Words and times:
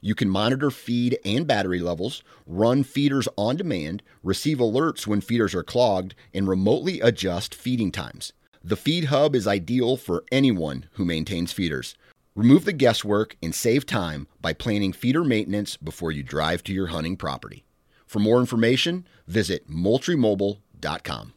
you 0.00 0.14
can 0.14 0.28
monitor 0.28 0.70
feed 0.70 1.18
and 1.24 1.46
battery 1.46 1.80
levels, 1.80 2.22
run 2.46 2.84
feeders 2.84 3.28
on 3.36 3.56
demand, 3.56 4.02
receive 4.22 4.58
alerts 4.58 5.06
when 5.06 5.20
feeders 5.20 5.54
are 5.54 5.62
clogged, 5.62 6.14
and 6.32 6.48
remotely 6.48 7.00
adjust 7.00 7.54
feeding 7.54 7.92
times. 7.92 8.32
The 8.62 8.76
Feed 8.76 9.04
Hub 9.06 9.34
is 9.34 9.46
ideal 9.46 9.96
for 9.96 10.24
anyone 10.30 10.86
who 10.92 11.04
maintains 11.04 11.52
feeders. 11.52 11.94
Remove 12.34 12.64
the 12.64 12.72
guesswork 12.72 13.36
and 13.42 13.54
save 13.54 13.86
time 13.86 14.28
by 14.40 14.52
planning 14.52 14.92
feeder 14.92 15.24
maintenance 15.24 15.76
before 15.76 16.12
you 16.12 16.22
drive 16.22 16.62
to 16.64 16.72
your 16.72 16.88
hunting 16.88 17.16
property. 17.16 17.64
For 18.06 18.18
more 18.18 18.40
information, 18.40 19.06
visit 19.26 19.68
moultriemobile.com. 19.70 21.32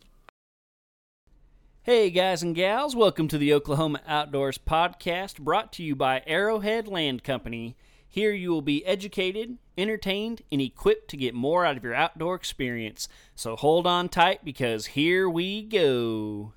Hey 1.84 2.12
guys 2.12 2.44
and 2.44 2.54
gals, 2.54 2.96
welcome 2.96 3.28
to 3.28 3.40
the 3.40 3.54
Oklahoma 3.54 4.02
Outdoors 4.08 4.60
Podcast 4.60 5.40
brought 5.40 5.74
to 5.74 5.84
you 5.84 5.96
by 5.96 6.22
Arrowhead 6.28 6.88
Land 6.88 7.24
Company. 7.24 7.76
Here 8.14 8.34
you 8.34 8.50
will 8.50 8.62
be 8.62 8.86
educated, 8.86 9.58
entertained, 9.78 10.42
and 10.52 10.60
equipped 10.60 11.10
to 11.12 11.16
get 11.16 11.34
more 11.34 11.66
out 11.66 11.78
of 11.78 11.84
your 11.86 11.94
outdoor 11.94 12.36
experience. 12.36 13.08
So 13.36 13.56
hold 13.56 13.88
on 13.88 14.10
tight 14.10 14.44
because 14.44 14.88
here 14.88 15.30
we 15.30 15.62
go. 15.62 16.52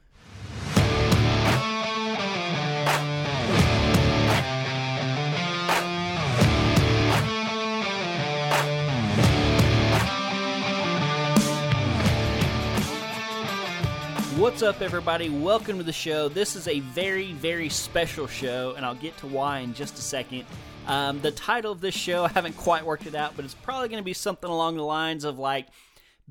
What's 14.37 14.65
up, 14.65 14.83
everybody? 14.83 15.31
Welcome 15.31 15.79
to 15.79 15.85
the 15.85 15.93
show. 15.93 16.29
This 16.29 16.57
is 16.57 16.67
a 16.67 16.81
very, 16.81 17.33
very 17.35 17.69
special 17.69 18.27
show, 18.27 18.75
and 18.77 18.85
I'll 18.85 18.97
get 18.97 19.17
to 19.19 19.29
why 19.29 19.61
in 19.61 19.73
just 19.73 19.97
a 20.01 20.03
second. 20.03 20.47
Um, 20.87 21.21
the 21.23 21.31
title 21.31 21.73
of 21.73 21.81
this 21.81 21.95
show, 21.95 22.25
I 22.25 22.29
haven't 22.29 22.57
quite 22.57 22.85
worked 22.85 23.07
it 23.07 23.15
out, 23.15 23.37
but 23.37 23.45
it's 23.45 23.55
probably 23.55 23.89
going 23.89 24.03
to 24.03 24.05
be 24.05 24.13
something 24.13 24.51
along 24.51 24.77
the 24.77 24.83
lines 24.83 25.25
of 25.25 25.39
like 25.39 25.69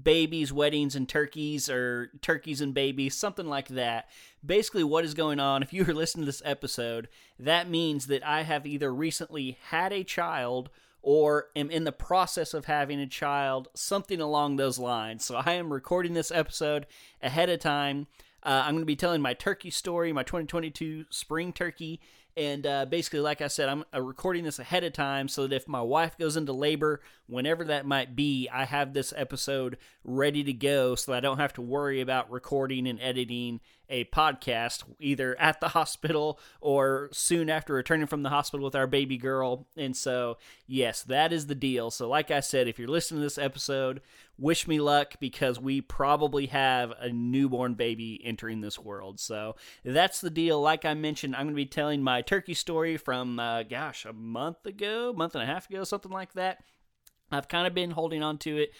babies, 0.02 0.54
weddings, 0.54 0.96
and 0.96 1.10
turkeys, 1.10 1.70
or 1.70 2.12
turkeys 2.22 2.62
and 2.62 2.74
babies, 2.74 3.16
something 3.16 3.48
like 3.48 3.70
that. 3.70 4.10
Basically, 4.46 4.84
what 4.84 5.06
is 5.06 5.16
going 5.16 5.40
on, 5.40 5.64
if 5.64 5.74
you 5.74 5.84
are 5.86 5.94
listening 5.94 6.24
to 6.24 6.28
this 6.28 6.42
episode, 6.46 7.08
that 7.40 7.70
means 7.70 8.08
that 8.08 8.26
I 8.26 8.44
have 8.44 8.68
either 8.68 8.94
recently 8.94 9.58
had 9.70 9.92
a 9.92 10.04
child 10.04 10.70
or 11.02 11.48
am 11.56 11.70
in 11.70 11.84
the 11.84 11.92
process 11.92 12.54
of 12.54 12.66
having 12.66 13.00
a 13.00 13.08
child, 13.08 13.68
something 13.74 14.22
along 14.22 14.56
those 14.56 14.80
lines. 14.80 15.26
So 15.26 15.36
I 15.36 15.54
am 15.54 15.74
recording 15.74 16.14
this 16.14 16.32
episode 16.32 16.86
ahead 17.22 17.50
of 17.50 17.60
time. 17.60 18.08
Uh, 18.42 18.64
I'm 18.66 18.74
going 18.74 18.82
to 18.82 18.86
be 18.86 18.96
telling 18.96 19.22
my 19.22 19.34
turkey 19.34 19.70
story, 19.70 20.14
my 20.14 20.24
2022 20.24 21.06
spring 21.10 21.54
turkey 21.54 22.00
and 22.36 22.66
uh, 22.66 22.86
basically, 22.86 23.20
like 23.20 23.42
I 23.42 23.48
said, 23.48 23.70
I'm 23.70 23.84
uh, 23.94 24.02
recording 24.02 24.44
this 24.44 24.60
ahead 24.60 24.84
of 24.84 24.94
time 24.94 25.28
so 25.28 25.46
that 25.46 25.56
if 25.56 25.68
my 25.68 25.82
wife 25.82 26.18
goes 26.18 26.36
into 26.36 26.54
labor, 26.54 27.02
whenever 27.28 27.64
that 27.66 27.86
might 27.86 28.16
be, 28.16 28.50
I 28.52 28.66
have 28.66 28.94
this 28.94 29.14
episode 29.16 29.78
ready 30.04 30.44
to 30.44 30.54
go 30.54 30.96
so 30.96 31.14
I 31.14 31.20
don't 31.20 31.38
have 31.38 31.54
to 31.54 31.62
worry 31.62 32.02
about 32.02 32.32
recording 32.32 32.88
and 32.88 33.00
editing 33.02 33.60
a 33.90 34.06
podcast 34.06 34.84
either 35.00 35.40
at 35.40 35.60
the 35.60 35.68
hospital 35.70 36.40
or 36.62 37.10
soon 37.12 37.50
after 37.50 37.74
returning 37.74 38.08
from 38.08 38.24
the 38.24 38.30
hospital 38.30 38.66
with 38.66 38.76
our 38.76 38.88
baby 38.88 39.18
girl. 39.18 39.68
And 39.78 39.96
so, 39.96 40.38
yes, 40.68 41.04
that 41.04 41.34
is 41.34 41.48
the 41.48 41.56
deal. 41.56 41.92
So, 41.92 42.08
like 42.08 42.32
I 42.32 42.40
said, 42.40 42.68
if 42.68 42.80
you're 42.80 42.88
listening 42.88 43.22
to 43.22 43.26
this 43.26 43.38
episode, 43.38 44.02
wish 44.38 44.68
me 44.68 44.80
luck 44.80 45.16
because 45.20 45.60
we 45.60 45.82
probably 45.82 46.48
have 46.48 46.92
a 47.00 47.10
newborn 47.10 47.76
baby 47.76 48.22
entering 48.24 48.62
this 48.62 48.80
world. 48.80 49.20
So, 49.20 49.56
that's 49.84 50.22
the 50.22 50.30
deal. 50.30 50.62
Like 50.62 50.86
I 50.86 50.94
mentioned, 50.94 51.36
I'm 51.36 51.44
going 51.44 51.54
to 51.54 51.56
be 51.56 51.66
telling 51.66 52.02
my 52.02 52.22
turkey 52.22 52.54
story 52.54 52.98
from, 52.98 53.40
uh, 53.40 53.64
gosh, 53.64 54.06
a 54.06 54.14
month 54.14 54.66
ago, 54.66 55.14
month 55.16 55.36
and 55.36 55.44
a 55.44 55.48
half 55.48 55.70
ago, 55.70 55.84
something 55.84 56.12
like 56.12 56.34
that. 56.34 56.64
I've 57.32 57.48
kind 57.48 57.66
of 57.66 57.74
been 57.74 57.92
holding 57.92 58.22
on 58.22 58.38
to 58.40 58.58
it 58.58 58.74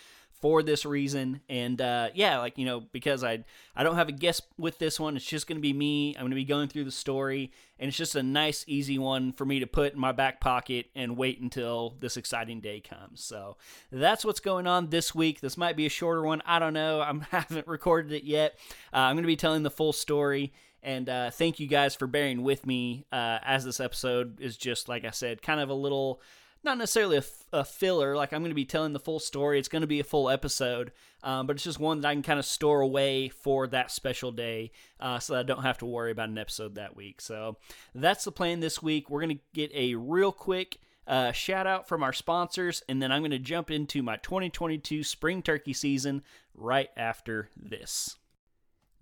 for 0.44 0.62
this 0.62 0.86
reason. 0.86 1.40
And 1.48 1.80
uh, 1.80 2.10
yeah 2.14 2.40
like 2.40 2.58
you 2.58 2.66
know 2.66 2.82
because 2.82 3.24
i 3.24 3.46
i 3.78 3.84
don't 3.84 3.96
have 3.96 4.10
a 4.10 4.12
guest 4.12 4.42
with 4.58 4.78
this 4.78 5.00
one 5.00 5.16
it's 5.16 5.26
just 5.26 5.48
going 5.48 5.56
to 5.56 5.62
be 5.62 5.72
me. 5.72 6.16
I'm 6.16 6.24
going 6.24 6.32
to 6.32 6.36
be 6.36 6.44
going 6.44 6.68
through 6.68 6.84
the 6.84 6.92
story 6.92 7.54
and 7.80 7.88
it's 7.88 7.96
just 7.96 8.18
a 8.18 8.24
nice 8.24 8.66
easy 8.68 9.00
one 9.00 9.32
for 9.32 9.46
me 9.46 9.62
to 9.62 9.68
put 9.68 9.94
in 9.94 10.00
my 10.00 10.12
back 10.12 10.42
pocket 10.42 10.88
and 10.96 11.16
wait 11.16 11.40
until 11.40 11.96
this 12.02 12.18
exciting 12.18 12.60
day 12.60 12.82
comes. 12.82 13.24
So 13.24 13.56
that's 13.90 14.26
what's 14.26 14.42
going 14.42 14.68
on 14.68 14.90
this 14.90 15.16
week. 15.16 15.40
This 15.40 15.56
might 15.56 15.78
be 15.78 15.86
a 15.86 15.90
shorter 15.90 16.24
one. 16.24 16.42
I 16.46 16.60
don't 16.60 16.74
know. 16.74 17.00
I 17.02 17.14
haven't 17.30 17.68
recorded 17.68 18.12
it 18.12 18.26
yet. 18.26 18.60
Uh, 18.92 18.98
i'm 18.98 19.16
going 19.16 19.24
to 19.24 19.28
be 19.28 19.38
telling 19.38 19.64
the 19.64 19.72
full 19.72 19.94
story. 19.94 20.52
And 20.86 21.08
uh, 21.08 21.32
thank 21.32 21.62
you 21.62 21.68
guys 21.68 21.96
for 21.96 22.06
bearing 22.06 22.44
with 22.44 22.68
me 22.68 23.06
uh, 23.14 23.40
as 23.46 23.64
this 23.64 23.80
episode 23.80 24.42
is 24.42 24.58
just 24.58 24.90
like 24.90 25.06
i 25.06 25.12
said 25.12 25.42
kind 25.42 25.62
of 25.62 25.70
a 25.70 25.74
little 25.74 26.20
not 26.64 26.78
necessarily 26.78 27.18
a, 27.18 27.24
a 27.52 27.66
filler. 27.66 28.16
Like 28.16 28.34
I'm 28.34 28.42
going 28.42 28.52
to 28.52 28.56
be 28.56 28.66
telling 28.66 28.94
the 28.94 29.00
full 29.00 29.20
story. 29.20 29.60
It's 29.60 29.68
going 29.68 29.82
to 29.82 29.88
be 29.88 30.00
a 30.00 30.04
full 30.04 30.30
episode, 30.30 30.92
um, 31.24 31.48
but 31.48 31.56
it's 31.56 31.64
just 31.64 31.80
one 31.80 32.02
that 32.02 32.08
I 32.08 32.14
can 32.14 32.24
kind 32.24 32.40
of 32.40 32.46
store 32.46 32.82
away 32.82 33.30
for 33.30 33.68
that 33.68 33.92
special 33.92 34.32
day, 34.32 34.72
uh, 35.00 35.20
so 35.20 35.34
that 35.34 35.40
I 35.40 35.44
don't 35.44 35.64
have 35.64 35.78
to 35.80 35.86
worry 35.86 36.12
about 36.12 36.30
an 36.30 36.38
episode 36.38 36.76
that 36.76 36.96
week. 36.96 37.22
So 37.22 37.58
that's 37.94 38.24
the 38.24 38.32
plan 38.32 38.60
this 38.60 38.82
week. 38.82 39.10
We're 39.10 39.22
going 39.22 39.38
to 39.38 39.44
get 39.54 39.72
a 39.74 39.96
real 39.96 40.32
quick. 40.32 40.80
Uh, 41.06 41.34
shout 41.34 41.68
out 41.68 41.88
from 41.88 42.02
our 42.02 42.14
sponsors, 42.14 42.82
and 42.88 43.02
then 43.02 43.12
I'm 43.12 43.22
going 43.22 43.32
to 43.32 43.40
jump 43.40 43.70
into 43.70 44.02
my 44.02 44.16
2022 44.18 45.04
spring 45.04 45.42
turkey 45.42 45.74
season 45.74 46.24
right 46.56 46.90
after 46.96 47.50
this. 47.58 48.16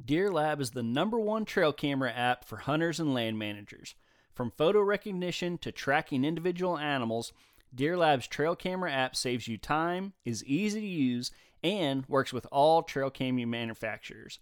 Deer 0.03 0.31
Lab 0.31 0.59
is 0.59 0.72
the 0.72 0.81
number 0.81 1.19
one 1.19 1.45
trail 1.45 1.72
camera 1.72 2.11
app 2.11 2.43
for 2.43 2.57
hunters 2.57 2.99
and 2.99 3.13
land 3.13 3.38
managers. 3.38 3.93
From 4.33 4.51
photo 4.51 4.81
recognition 4.81 5.57
to 5.59 5.72
tracking 5.72 6.23
individual 6.23 6.78
animals, 6.78 7.33
Deer 7.73 7.97
Lab's 7.97 8.27
trail 8.27 8.55
camera 8.55 8.91
app 8.91 9.15
saves 9.15 9.47
you 9.47 9.57
time, 9.57 10.13
is 10.25 10.43
easy 10.43 10.81
to 10.81 10.87
use, 10.87 11.31
and 11.63 12.05
works 12.07 12.33
with 12.33 12.45
all 12.51 12.83
trail 12.83 13.09
camera 13.09 13.45
manufacturers. 13.45 14.39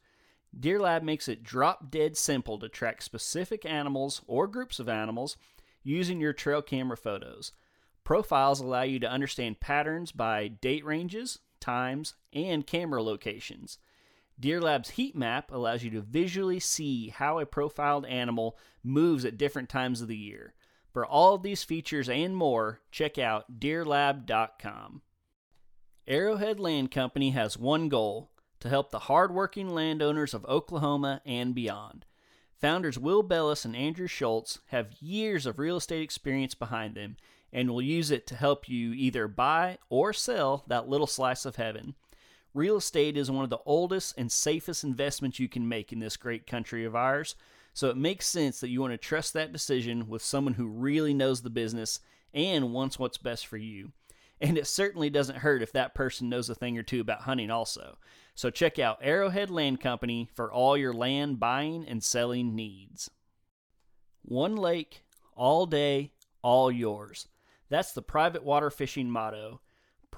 Deer 0.57 0.79
Lab 0.79 1.03
makes 1.03 1.27
it 1.27 1.43
drop 1.43 1.91
dead 1.91 2.17
simple 2.17 2.57
to 2.57 2.67
track 2.67 3.01
specific 3.01 3.65
animals 3.65 4.21
or 4.25 4.47
groups 4.47 4.79
of 4.79 4.89
animals 4.89 5.37
using 5.83 6.19
your 6.19 6.33
trail 6.33 6.61
camera 6.61 6.97
photos. 6.97 7.51
Profiles 8.03 8.59
allow 8.59 8.81
you 8.81 8.99
to 8.99 9.09
understand 9.09 9.59
patterns 9.59 10.11
by 10.11 10.47
date 10.47 10.83
ranges, 10.83 11.39
times, 11.59 12.15
and 12.33 12.65
camera 12.65 13.03
locations. 13.03 13.77
Deer 14.39 14.59
Lab's 14.59 14.91
heat 14.91 15.15
map 15.15 15.51
allows 15.51 15.83
you 15.83 15.91
to 15.91 16.01
visually 16.01 16.59
see 16.59 17.09
how 17.09 17.37
a 17.37 17.45
profiled 17.45 18.05
animal 18.05 18.57
moves 18.83 19.25
at 19.25 19.37
different 19.37 19.69
times 19.69 20.01
of 20.01 20.07
the 20.07 20.17
year. 20.17 20.53
For 20.91 21.05
all 21.05 21.37
these 21.37 21.63
features 21.63 22.09
and 22.09 22.35
more, 22.35 22.81
check 22.91 23.17
out 23.17 23.59
deerlab.com. 23.59 25.01
Arrowhead 26.07 26.59
Land 26.59 26.89
Company 26.89 27.29
has 27.31 27.57
one 27.57 27.89
goal 27.89 28.31
to 28.59 28.69
help 28.69 28.89
the 28.89 28.99
hardworking 28.99 29.69
landowners 29.69 30.33
of 30.33 30.45
Oklahoma 30.45 31.21
and 31.25 31.53
beyond. 31.53 32.05
Founders 32.59 32.99
Will 32.99 33.23
Bellis 33.23 33.63
and 33.63 33.75
Andrew 33.75 34.07
Schultz 34.07 34.59
have 34.67 34.99
years 34.99 35.45
of 35.45 35.59
real 35.59 35.77
estate 35.77 36.01
experience 36.01 36.55
behind 36.55 36.95
them 36.95 37.15
and 37.53 37.69
will 37.69 37.81
use 37.81 38.11
it 38.11 38.27
to 38.27 38.35
help 38.35 38.67
you 38.67 38.91
either 38.93 39.27
buy 39.27 39.77
or 39.89 40.11
sell 40.11 40.65
that 40.67 40.89
little 40.89 41.07
slice 41.07 41.45
of 41.45 41.55
heaven. 41.55 41.95
Real 42.53 42.77
estate 42.77 43.15
is 43.15 43.31
one 43.31 43.43
of 43.43 43.49
the 43.49 43.59
oldest 43.65 44.15
and 44.17 44.31
safest 44.31 44.83
investments 44.83 45.39
you 45.39 45.47
can 45.47 45.69
make 45.69 45.93
in 45.93 45.99
this 45.99 46.17
great 46.17 46.47
country 46.47 46.83
of 46.83 46.95
ours. 46.95 47.35
So 47.79 47.89
it 47.89 47.95
makes 47.95 48.27
sense 48.27 48.59
that 48.59 48.67
you 48.67 48.81
want 48.81 48.91
to 48.91 48.97
trust 48.97 49.31
that 49.31 49.53
decision 49.53 50.09
with 50.09 50.21
someone 50.21 50.55
who 50.55 50.67
really 50.67 51.13
knows 51.13 51.41
the 51.41 51.49
business 51.49 52.01
and 52.33 52.73
wants 52.73 52.99
what's 52.99 53.17
best 53.17 53.47
for 53.47 53.55
you. 53.55 53.93
And 54.41 54.57
it 54.57 54.67
certainly 54.67 55.09
doesn't 55.09 55.37
hurt 55.37 55.61
if 55.61 55.71
that 55.71 55.95
person 55.95 56.27
knows 56.27 56.49
a 56.49 56.55
thing 56.55 56.77
or 56.77 56.83
two 56.83 56.99
about 56.99 57.21
hunting, 57.21 57.49
also. 57.49 57.97
So 58.35 58.49
check 58.49 58.79
out 58.79 58.99
Arrowhead 59.01 59.49
Land 59.49 59.79
Company 59.79 60.27
for 60.35 60.51
all 60.51 60.75
your 60.75 60.91
land 60.91 61.39
buying 61.39 61.85
and 61.87 62.03
selling 62.03 62.53
needs. 62.53 63.09
One 64.23 64.57
lake, 64.57 65.05
all 65.33 65.65
day, 65.65 66.11
all 66.41 66.69
yours. 66.69 67.29
That's 67.69 67.93
the 67.93 68.01
private 68.01 68.43
water 68.43 68.69
fishing 68.69 69.09
motto. 69.09 69.61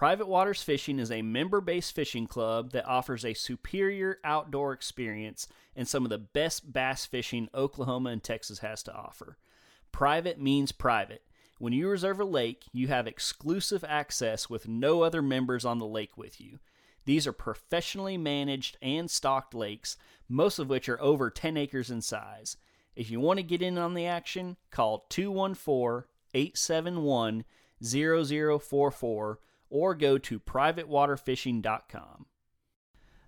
Private 0.02 0.28
Waters 0.28 0.64
Fishing 0.64 0.98
is 0.98 1.12
a 1.12 1.22
member 1.22 1.62
based 1.62 1.94
fishing 1.94 2.26
club 2.26 2.72
that 2.72 2.88
offers 2.88 3.24
a 3.24 3.36
superior 3.36 4.18
outdoor 4.24 4.74
experience 4.74 5.48
and 5.76 5.88
some 5.88 6.06
of 6.06 6.10
the 6.10 6.18
best 6.18 6.74
bass 6.74 7.06
fishing 7.06 7.50
Oklahoma 7.54 8.10
and 8.10 8.24
Texas 8.24 8.58
has 8.58 8.82
to 8.82 8.96
offer. 8.96 9.38
Private 9.92 10.42
means 10.42 10.72
private. 10.72 11.22
When 11.60 11.72
you 11.72 11.88
reserve 11.88 12.20
a 12.20 12.26
lake, 12.26 12.64
you 12.74 12.88
have 12.88 13.06
exclusive 13.06 13.86
access 13.88 14.50
with 14.50 14.68
no 14.68 15.04
other 15.04 15.22
members 15.22 15.66
on 15.66 15.78
the 15.78 15.86
lake 15.86 16.18
with 16.18 16.42
you. 16.42 16.58
These 17.06 17.28
are 17.28 17.32
professionally 17.32 18.18
managed 18.18 18.78
and 18.82 19.08
stocked 19.08 19.54
lakes, 19.54 19.98
most 20.28 20.58
of 20.58 20.68
which 20.68 20.90
are 20.90 21.00
over 21.00 21.30
10 21.30 21.58
acres 21.58 21.92
in 21.92 22.02
size. 22.02 22.58
If 22.96 23.12
you 23.12 23.20
want 23.20 23.38
to 23.38 23.44
get 23.44 23.62
in 23.62 23.78
on 23.78 23.94
the 23.94 24.08
action, 24.08 24.58
call 24.72 25.06
214 25.10 26.08
871 26.34 27.46
0044 27.84 29.40
or 29.72 29.96
go 29.96 30.20
to 30.20 30.40
privatewaterfishing.com. 30.40 32.26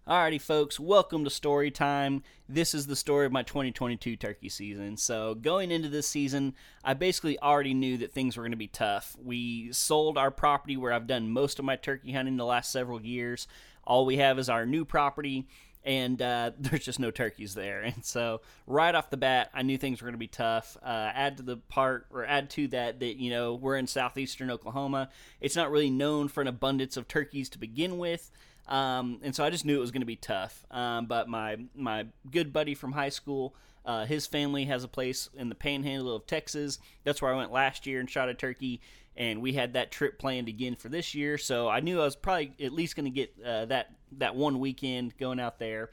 Alrighty, 0.06 0.42
folks, 0.42 0.82
welcome 0.82 1.24
to 1.24 1.30
story 1.30 1.72
time. 1.72 2.24
This 2.50 2.74
is 2.74 2.88
the 2.88 2.96
story 2.96 3.26
of 3.26 3.32
my 3.32 3.42
2022 3.42 4.18
turkey 4.18 4.50
season. 4.50 4.98
So, 4.98 5.34
going 5.34 5.72
into 5.72 5.88
this 5.88 6.10
season, 6.10 6.56
I 6.84 6.94
basically 6.94 7.40
already 7.40 7.74
knew 7.74 7.98
that 8.00 8.12
things 8.12 8.36
were 8.36 8.44
going 8.44 8.52
to 8.52 8.58
be 8.58 8.68
tough. 8.68 9.16
We 9.24 9.72
sold 9.72 10.18
our 10.18 10.30
property 10.30 10.76
where 10.76 10.92
I've 10.92 11.08
done 11.08 11.32
most 11.32 11.58
of 11.58 11.64
my 11.64 11.78
turkey 11.78 12.12
hunting 12.12 12.36
the 12.36 12.44
last 12.44 12.70
several 12.70 13.02
years. 13.02 13.48
All 13.86 14.06
we 14.06 14.18
have 14.18 14.38
is 14.40 14.50
our 14.50 14.66
new 14.66 14.84
property, 14.84 15.48
and 15.84 16.22
uh, 16.22 16.52
there's 16.60 16.86
just 16.86 17.00
no 17.00 17.12
turkeys 17.12 17.54
there. 17.54 17.82
And 17.82 18.04
so, 18.04 18.42
right 18.68 18.94
off 18.94 19.10
the 19.10 19.18
bat, 19.18 19.50
I 19.54 19.62
knew 19.62 19.78
things 19.78 20.02
were 20.02 20.06
going 20.06 20.14
to 20.14 20.18
be 20.20 20.28
tough. 20.28 20.78
Uh, 20.84 21.12
add 21.14 21.38
to 21.38 21.44
the 21.44 21.58
part, 21.58 22.08
or 22.12 22.26
add 22.26 22.50
to 22.52 22.68
that, 22.70 23.00
that 23.00 23.20
you 23.20 23.30
know 23.30 23.56
we're 23.56 23.78
in 23.78 23.88
southeastern 23.88 24.50
Oklahoma. 24.50 25.10
It's 25.42 25.56
not 25.56 25.72
really 25.72 25.90
known 25.90 26.28
for 26.28 26.42
an 26.42 26.48
abundance 26.48 26.98
of 26.98 27.08
turkeys 27.08 27.50
to 27.50 27.60
begin 27.60 27.98
with. 27.98 28.32
Um, 28.68 29.20
and 29.24 29.36
so 29.36 29.44
I 29.44 29.50
just 29.50 29.66
knew 29.66 29.78
it 29.78 29.82
was 29.82 29.92
going 29.92 30.02
to 30.02 30.06
be 30.08 30.16
tough. 30.16 30.66
Um, 30.72 31.06
but 31.06 31.28
my 31.28 31.58
my 31.76 32.08
good 32.32 32.54
buddy 32.54 32.76
from 32.76 32.94
high 32.94 33.10
school, 33.10 33.56
uh, 33.86 34.06
his 34.06 34.26
family 34.26 34.66
has 34.66 34.84
a 34.84 34.88
place 34.88 35.30
in 35.36 35.50
the 35.50 35.56
Panhandle 35.56 36.16
of 36.16 36.26
Texas. 36.26 36.80
That's 37.04 37.22
where 37.22 37.34
I 37.34 37.38
went 37.38 37.52
last 37.52 37.86
year 37.86 38.00
and 38.00 38.10
shot 38.10 38.30
a 38.30 38.34
turkey. 38.34 38.82
And 39.16 39.42
we 39.42 39.54
had 39.54 39.74
that 39.74 39.92
trip 39.92 40.18
planned 40.18 40.48
again 40.48 40.76
for 40.76 40.90
this 40.90 41.14
year, 41.14 41.38
so 41.38 41.70
I 41.70 41.82
knew 41.82 42.02
I 42.02 42.06
was 42.06 42.16
probably 42.16 42.52
at 42.60 42.74
least 42.74 42.96
going 42.96 43.06
to 43.06 43.12
get 43.12 43.36
uh, 43.46 43.66
that 43.66 43.92
that 44.20 44.36
one 44.36 44.60
weekend 44.60 45.18
going 45.18 45.40
out 45.40 45.60
there. 45.60 45.90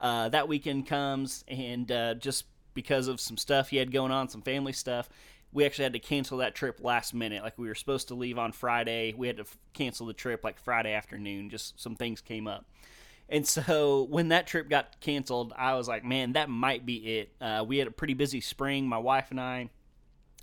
Uh, 0.00 0.28
that 0.30 0.48
weekend 0.48 0.86
comes, 0.86 1.44
and 1.46 1.90
uh, 1.92 2.14
just 2.14 2.44
because 2.74 3.08
of 3.08 3.20
some 3.20 3.36
stuff 3.36 3.68
he 3.68 3.76
had 3.76 3.92
going 3.92 4.12
on, 4.12 4.28
some 4.28 4.42
family 4.42 4.72
stuff, 4.72 5.08
we 5.52 5.64
actually 5.64 5.84
had 5.84 5.92
to 5.92 5.98
cancel 5.98 6.38
that 6.38 6.54
trip 6.54 6.80
last 6.82 7.12
minute. 7.12 7.42
Like 7.42 7.58
we 7.58 7.68
were 7.68 7.74
supposed 7.74 8.08
to 8.08 8.14
leave 8.14 8.38
on 8.38 8.52
Friday, 8.52 9.14
we 9.16 9.26
had 9.26 9.36
to 9.38 9.42
f- 9.42 9.58
cancel 9.74 10.06
the 10.06 10.12
trip 10.12 10.44
like 10.44 10.58
Friday 10.58 10.92
afternoon. 10.92 11.50
Just 11.50 11.80
some 11.80 11.96
things 11.96 12.20
came 12.20 12.46
up. 12.46 12.64
And 13.28 13.46
so 13.46 14.04
when 14.10 14.28
that 14.28 14.46
trip 14.46 14.68
got 14.68 15.00
canceled, 15.00 15.52
I 15.56 15.74
was 15.74 15.86
like, 15.86 16.04
man, 16.04 16.32
that 16.32 16.48
might 16.48 16.84
be 16.84 17.18
it. 17.18 17.32
Uh, 17.40 17.64
we 17.66 17.78
had 17.78 17.86
a 17.86 17.92
pretty 17.92 18.14
busy 18.14 18.40
spring, 18.40 18.88
my 18.88 18.98
wife 18.98 19.30
and 19.30 19.40
I, 19.40 19.70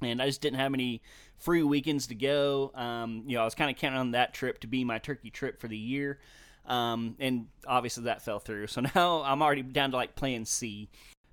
and 0.01 0.21
I 0.21 0.25
just 0.25 0.41
didn't 0.41 0.59
have 0.59 0.73
any 0.73 1.01
free 1.37 1.63
weekends 1.63 2.07
to 2.07 2.15
go. 2.15 2.71
Um, 2.75 3.23
you 3.27 3.35
know, 3.35 3.41
I 3.41 3.45
was 3.45 3.55
kind 3.55 3.69
of 3.69 3.77
counting 3.77 3.99
on 3.99 4.11
that 4.11 4.33
trip 4.33 4.59
to 4.61 4.67
be 4.67 4.83
my 4.83 4.99
turkey 4.99 5.29
trip 5.29 5.59
for 5.59 5.67
the 5.67 5.77
year. 5.77 6.19
Um, 6.67 7.15
and 7.19 7.47
obviously 7.65 8.03
that 8.03 8.21
fell 8.21 8.39
through. 8.39 8.67
So 8.67 8.81
now 8.95 9.23
I'm 9.23 9.41
already 9.41 9.63
down 9.63 9.91
to 9.91 9.97
like 9.97 10.15
plan 10.15 10.45
C. 10.45 10.89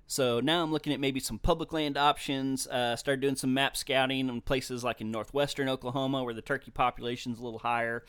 So 0.07 0.39
now 0.39 0.63
I'm 0.63 0.71
looking 0.71 0.93
at 0.93 0.99
maybe 0.99 1.19
some 1.19 1.39
public 1.39 1.73
land 1.73 1.97
options. 1.97 2.67
Uh, 2.67 2.95
started 2.95 3.21
doing 3.21 3.35
some 3.35 3.53
map 3.53 3.75
scouting 3.75 4.29
in 4.29 4.41
places 4.41 4.83
like 4.83 5.01
in 5.01 5.11
northwestern 5.11 5.67
Oklahoma 5.67 6.23
where 6.23 6.33
the 6.33 6.41
turkey 6.41 6.71
population's 6.71 7.39
a 7.39 7.43
little 7.43 7.59
higher, 7.59 8.03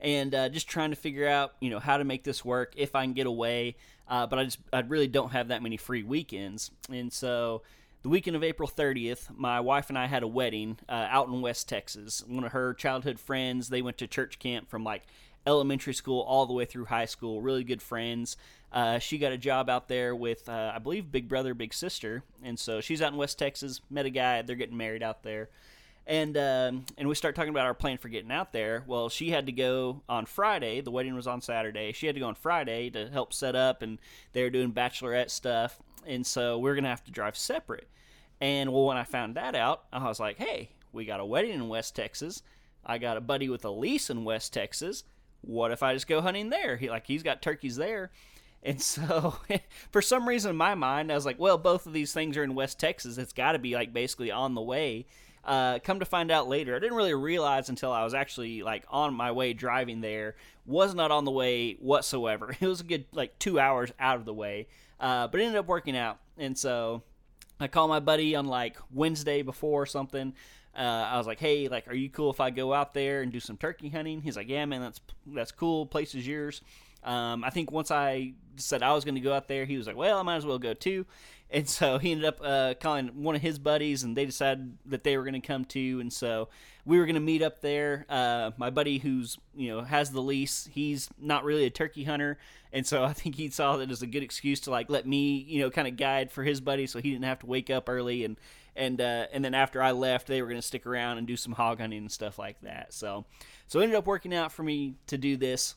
and 0.00 0.34
uh, 0.34 0.48
just 0.48 0.68
trying 0.68 0.90
to 0.90 0.96
figure 0.96 1.26
out 1.26 1.54
you 1.60 1.68
know 1.68 1.80
how 1.80 1.96
to 1.96 2.04
make 2.04 2.22
this 2.22 2.44
work 2.44 2.74
if 2.76 2.94
I 2.94 3.04
can 3.04 3.12
get 3.12 3.26
away. 3.26 3.76
Uh, 4.06 4.26
but 4.26 4.38
I 4.38 4.44
just 4.44 4.60
I 4.72 4.80
really 4.80 5.08
don't 5.08 5.32
have 5.32 5.48
that 5.48 5.64
many 5.64 5.76
free 5.76 6.04
weekends, 6.04 6.70
and 6.88 7.12
so 7.12 7.62
the 8.02 8.08
weekend 8.08 8.34
of 8.34 8.42
April 8.42 8.68
30th, 8.68 9.28
my 9.36 9.60
wife 9.60 9.88
and 9.88 9.96
I 9.96 10.06
had 10.06 10.24
a 10.24 10.28
wedding 10.28 10.78
uh, 10.88 11.06
out 11.08 11.28
in 11.28 11.40
West 11.40 11.68
Texas. 11.68 12.22
One 12.26 12.42
of 12.42 12.50
her 12.50 12.74
childhood 12.74 13.20
friends, 13.20 13.68
they 13.68 13.80
went 13.80 13.98
to 13.98 14.08
church 14.08 14.40
camp 14.40 14.68
from 14.68 14.82
like 14.82 15.02
elementary 15.46 15.94
school 15.94 16.20
all 16.20 16.46
the 16.46 16.52
way 16.52 16.64
through 16.64 16.86
high 16.86 17.04
school. 17.06 17.40
Really 17.40 17.64
good 17.64 17.82
friends. 17.82 18.36
Uh, 18.72 18.98
she 18.98 19.18
got 19.18 19.32
a 19.32 19.38
job 19.38 19.68
out 19.68 19.88
there 19.88 20.16
with, 20.16 20.48
uh, 20.48 20.72
I 20.74 20.78
believe, 20.78 21.12
Big 21.12 21.28
Brother, 21.28 21.52
Big 21.52 21.74
Sister, 21.74 22.22
and 22.42 22.58
so 22.58 22.80
she's 22.80 23.02
out 23.02 23.12
in 23.12 23.18
West 23.18 23.38
Texas. 23.38 23.80
Met 23.90 24.06
a 24.06 24.10
guy. 24.10 24.40
They're 24.42 24.56
getting 24.56 24.78
married 24.78 25.02
out 25.02 25.22
there, 25.22 25.50
and 26.06 26.36
um, 26.38 26.86
and 26.96 27.06
we 27.06 27.14
start 27.14 27.34
talking 27.34 27.50
about 27.50 27.66
our 27.66 27.74
plan 27.74 27.98
for 27.98 28.08
getting 28.08 28.32
out 28.32 28.52
there. 28.52 28.82
Well, 28.86 29.10
she 29.10 29.28
had 29.30 29.44
to 29.46 29.52
go 29.52 30.00
on 30.08 30.24
Friday. 30.24 30.80
The 30.80 30.90
wedding 30.90 31.14
was 31.14 31.26
on 31.26 31.42
Saturday. 31.42 31.92
She 31.92 32.06
had 32.06 32.14
to 32.14 32.20
go 32.20 32.28
on 32.28 32.34
Friday 32.34 32.88
to 32.90 33.08
help 33.10 33.34
set 33.34 33.54
up, 33.54 33.82
and 33.82 33.98
they 34.32 34.42
were 34.42 34.50
doing 34.50 34.72
bachelorette 34.72 35.30
stuff, 35.30 35.78
and 36.06 36.26
so 36.26 36.56
we 36.56 36.64
we're 36.64 36.74
gonna 36.76 36.88
have 36.88 37.04
to 37.04 37.12
drive 37.12 37.36
separate. 37.36 37.88
And 38.40 38.72
well, 38.72 38.86
when 38.86 38.96
I 38.96 39.04
found 39.04 39.36
that 39.36 39.54
out, 39.54 39.84
I 39.92 40.02
was 40.08 40.18
like, 40.18 40.38
hey, 40.38 40.70
we 40.92 41.04
got 41.04 41.20
a 41.20 41.26
wedding 41.26 41.52
in 41.52 41.68
West 41.68 41.94
Texas. 41.94 42.42
I 42.84 42.98
got 42.98 43.16
a 43.16 43.20
buddy 43.20 43.48
with 43.48 43.64
a 43.64 43.70
lease 43.70 44.10
in 44.10 44.24
West 44.24 44.52
Texas. 44.52 45.04
What 45.42 45.70
if 45.72 45.82
I 45.82 45.94
just 45.94 46.06
go 46.06 46.20
hunting 46.20 46.50
there? 46.50 46.76
He 46.76 46.88
like 46.88 47.06
he's 47.06 47.22
got 47.22 47.42
turkeys 47.42 47.76
there. 47.76 48.10
And 48.62 48.80
so, 48.82 49.36
for 49.90 50.00
some 50.00 50.28
reason 50.28 50.50
in 50.50 50.56
my 50.56 50.74
mind, 50.74 51.10
I 51.10 51.14
was 51.14 51.26
like, 51.26 51.38
well, 51.38 51.58
both 51.58 51.86
of 51.86 51.92
these 51.92 52.12
things 52.12 52.36
are 52.36 52.44
in 52.44 52.54
West 52.54 52.78
Texas. 52.78 53.18
It's 53.18 53.32
got 53.32 53.52
to 53.52 53.58
be 53.58 53.74
like 53.74 53.92
basically 53.92 54.30
on 54.30 54.54
the 54.54 54.62
way. 54.62 55.06
Uh, 55.44 55.80
come 55.80 55.98
to 55.98 56.04
find 56.04 56.30
out 56.30 56.46
later, 56.48 56.76
I 56.76 56.78
didn't 56.78 56.96
really 56.96 57.14
realize 57.14 57.68
until 57.68 57.90
I 57.90 58.04
was 58.04 58.14
actually 58.14 58.62
like 58.62 58.84
on 58.88 59.12
my 59.14 59.32
way 59.32 59.52
driving 59.52 60.00
there. 60.00 60.36
Was 60.64 60.94
not 60.94 61.10
on 61.10 61.24
the 61.24 61.32
way 61.32 61.74
whatsoever. 61.74 62.54
It 62.60 62.66
was 62.66 62.80
a 62.80 62.84
good 62.84 63.06
like 63.12 63.38
two 63.40 63.58
hours 63.58 63.90
out 63.98 64.16
of 64.16 64.24
the 64.24 64.34
way, 64.34 64.68
uh, 65.00 65.26
but 65.26 65.40
it 65.40 65.44
ended 65.44 65.58
up 65.58 65.66
working 65.66 65.96
out. 65.96 66.18
And 66.38 66.56
so, 66.56 67.02
I 67.58 67.66
called 67.66 67.90
my 67.90 68.00
buddy 68.00 68.36
on 68.36 68.46
like 68.46 68.76
Wednesday 68.92 69.42
before 69.42 69.86
something. 69.86 70.34
Uh, 70.76 70.80
I 71.12 71.18
was 71.18 71.26
like, 71.26 71.38
"Hey, 71.38 71.68
like, 71.68 71.88
are 71.88 71.94
you 71.94 72.08
cool 72.08 72.30
if 72.30 72.40
I 72.40 72.50
go 72.50 72.72
out 72.72 72.94
there 72.94 73.22
and 73.22 73.30
do 73.30 73.40
some 73.40 73.56
turkey 73.56 73.88
hunting?" 73.88 74.22
He's 74.22 74.36
like, 74.36 74.48
"Yeah, 74.48 74.64
man, 74.64 74.80
that's 74.80 75.00
that's 75.26 75.52
cool. 75.52 75.86
Place 75.86 76.14
is 76.14 76.26
yours." 76.26 76.62
Um, 77.04 77.42
I 77.44 77.50
think 77.50 77.72
once 77.72 77.90
I 77.90 78.34
said 78.56 78.82
I 78.82 78.92
was 78.92 79.04
going 79.04 79.16
to 79.16 79.20
go 79.20 79.32
out 79.32 79.48
there, 79.48 79.64
he 79.64 79.76
was 79.76 79.86
like, 79.86 79.96
"Well, 79.96 80.18
I 80.18 80.22
might 80.22 80.36
as 80.36 80.46
well 80.46 80.58
go 80.58 80.74
too." 80.74 81.06
And 81.50 81.68
so 81.68 81.98
he 81.98 82.12
ended 82.12 82.24
up 82.24 82.40
uh, 82.42 82.74
calling 82.80 83.08
one 83.22 83.34
of 83.34 83.42
his 83.42 83.58
buddies, 83.58 84.02
and 84.02 84.16
they 84.16 84.24
decided 84.24 84.78
that 84.86 85.04
they 85.04 85.18
were 85.18 85.22
going 85.22 85.34
to 85.34 85.46
come 85.46 85.66
too. 85.66 85.98
And 86.00 86.10
so 86.10 86.48
we 86.86 86.98
were 86.98 87.04
going 87.04 87.14
to 87.14 87.20
meet 87.20 87.42
up 87.42 87.60
there. 87.60 88.06
Uh, 88.08 88.52
my 88.56 88.70
buddy, 88.70 88.98
who's 88.98 89.36
you 89.54 89.68
know 89.68 89.82
has 89.82 90.10
the 90.10 90.22
lease, 90.22 90.68
he's 90.72 91.10
not 91.20 91.44
really 91.44 91.64
a 91.64 91.70
turkey 91.70 92.04
hunter, 92.04 92.38
and 92.72 92.86
so 92.86 93.04
I 93.04 93.12
think 93.12 93.34
he 93.34 93.50
saw 93.50 93.76
that 93.76 93.90
as 93.90 94.00
a 94.00 94.06
good 94.06 94.22
excuse 94.22 94.60
to 94.60 94.70
like 94.70 94.88
let 94.88 95.06
me 95.06 95.44
you 95.46 95.60
know 95.60 95.70
kind 95.70 95.86
of 95.88 95.96
guide 95.96 96.30
for 96.30 96.42
his 96.42 96.60
buddy, 96.60 96.86
so 96.86 97.00
he 97.00 97.10
didn't 97.10 97.24
have 97.24 97.40
to 97.40 97.46
wake 97.46 97.68
up 97.68 97.88
early 97.88 98.24
and 98.24 98.36
and 98.76 99.00
uh, 99.00 99.26
and 99.32 99.44
then 99.44 99.54
after 99.54 99.82
I 99.82 99.92
left, 99.92 100.26
they 100.26 100.40
were 100.40 100.48
going 100.48 100.60
to 100.60 100.66
stick 100.66 100.86
around 100.86 101.18
and 101.18 101.26
do 101.26 101.36
some 101.36 101.52
hog 101.52 101.80
hunting 101.80 101.98
and 101.98 102.12
stuff 102.12 102.38
like 102.38 102.60
that. 102.62 102.92
So 102.92 103.24
so 103.66 103.80
it 103.80 103.84
ended 103.84 103.98
up 103.98 104.06
working 104.06 104.34
out 104.34 104.52
for 104.52 104.62
me 104.62 104.94
to 105.08 105.18
do 105.18 105.36
this. 105.36 105.74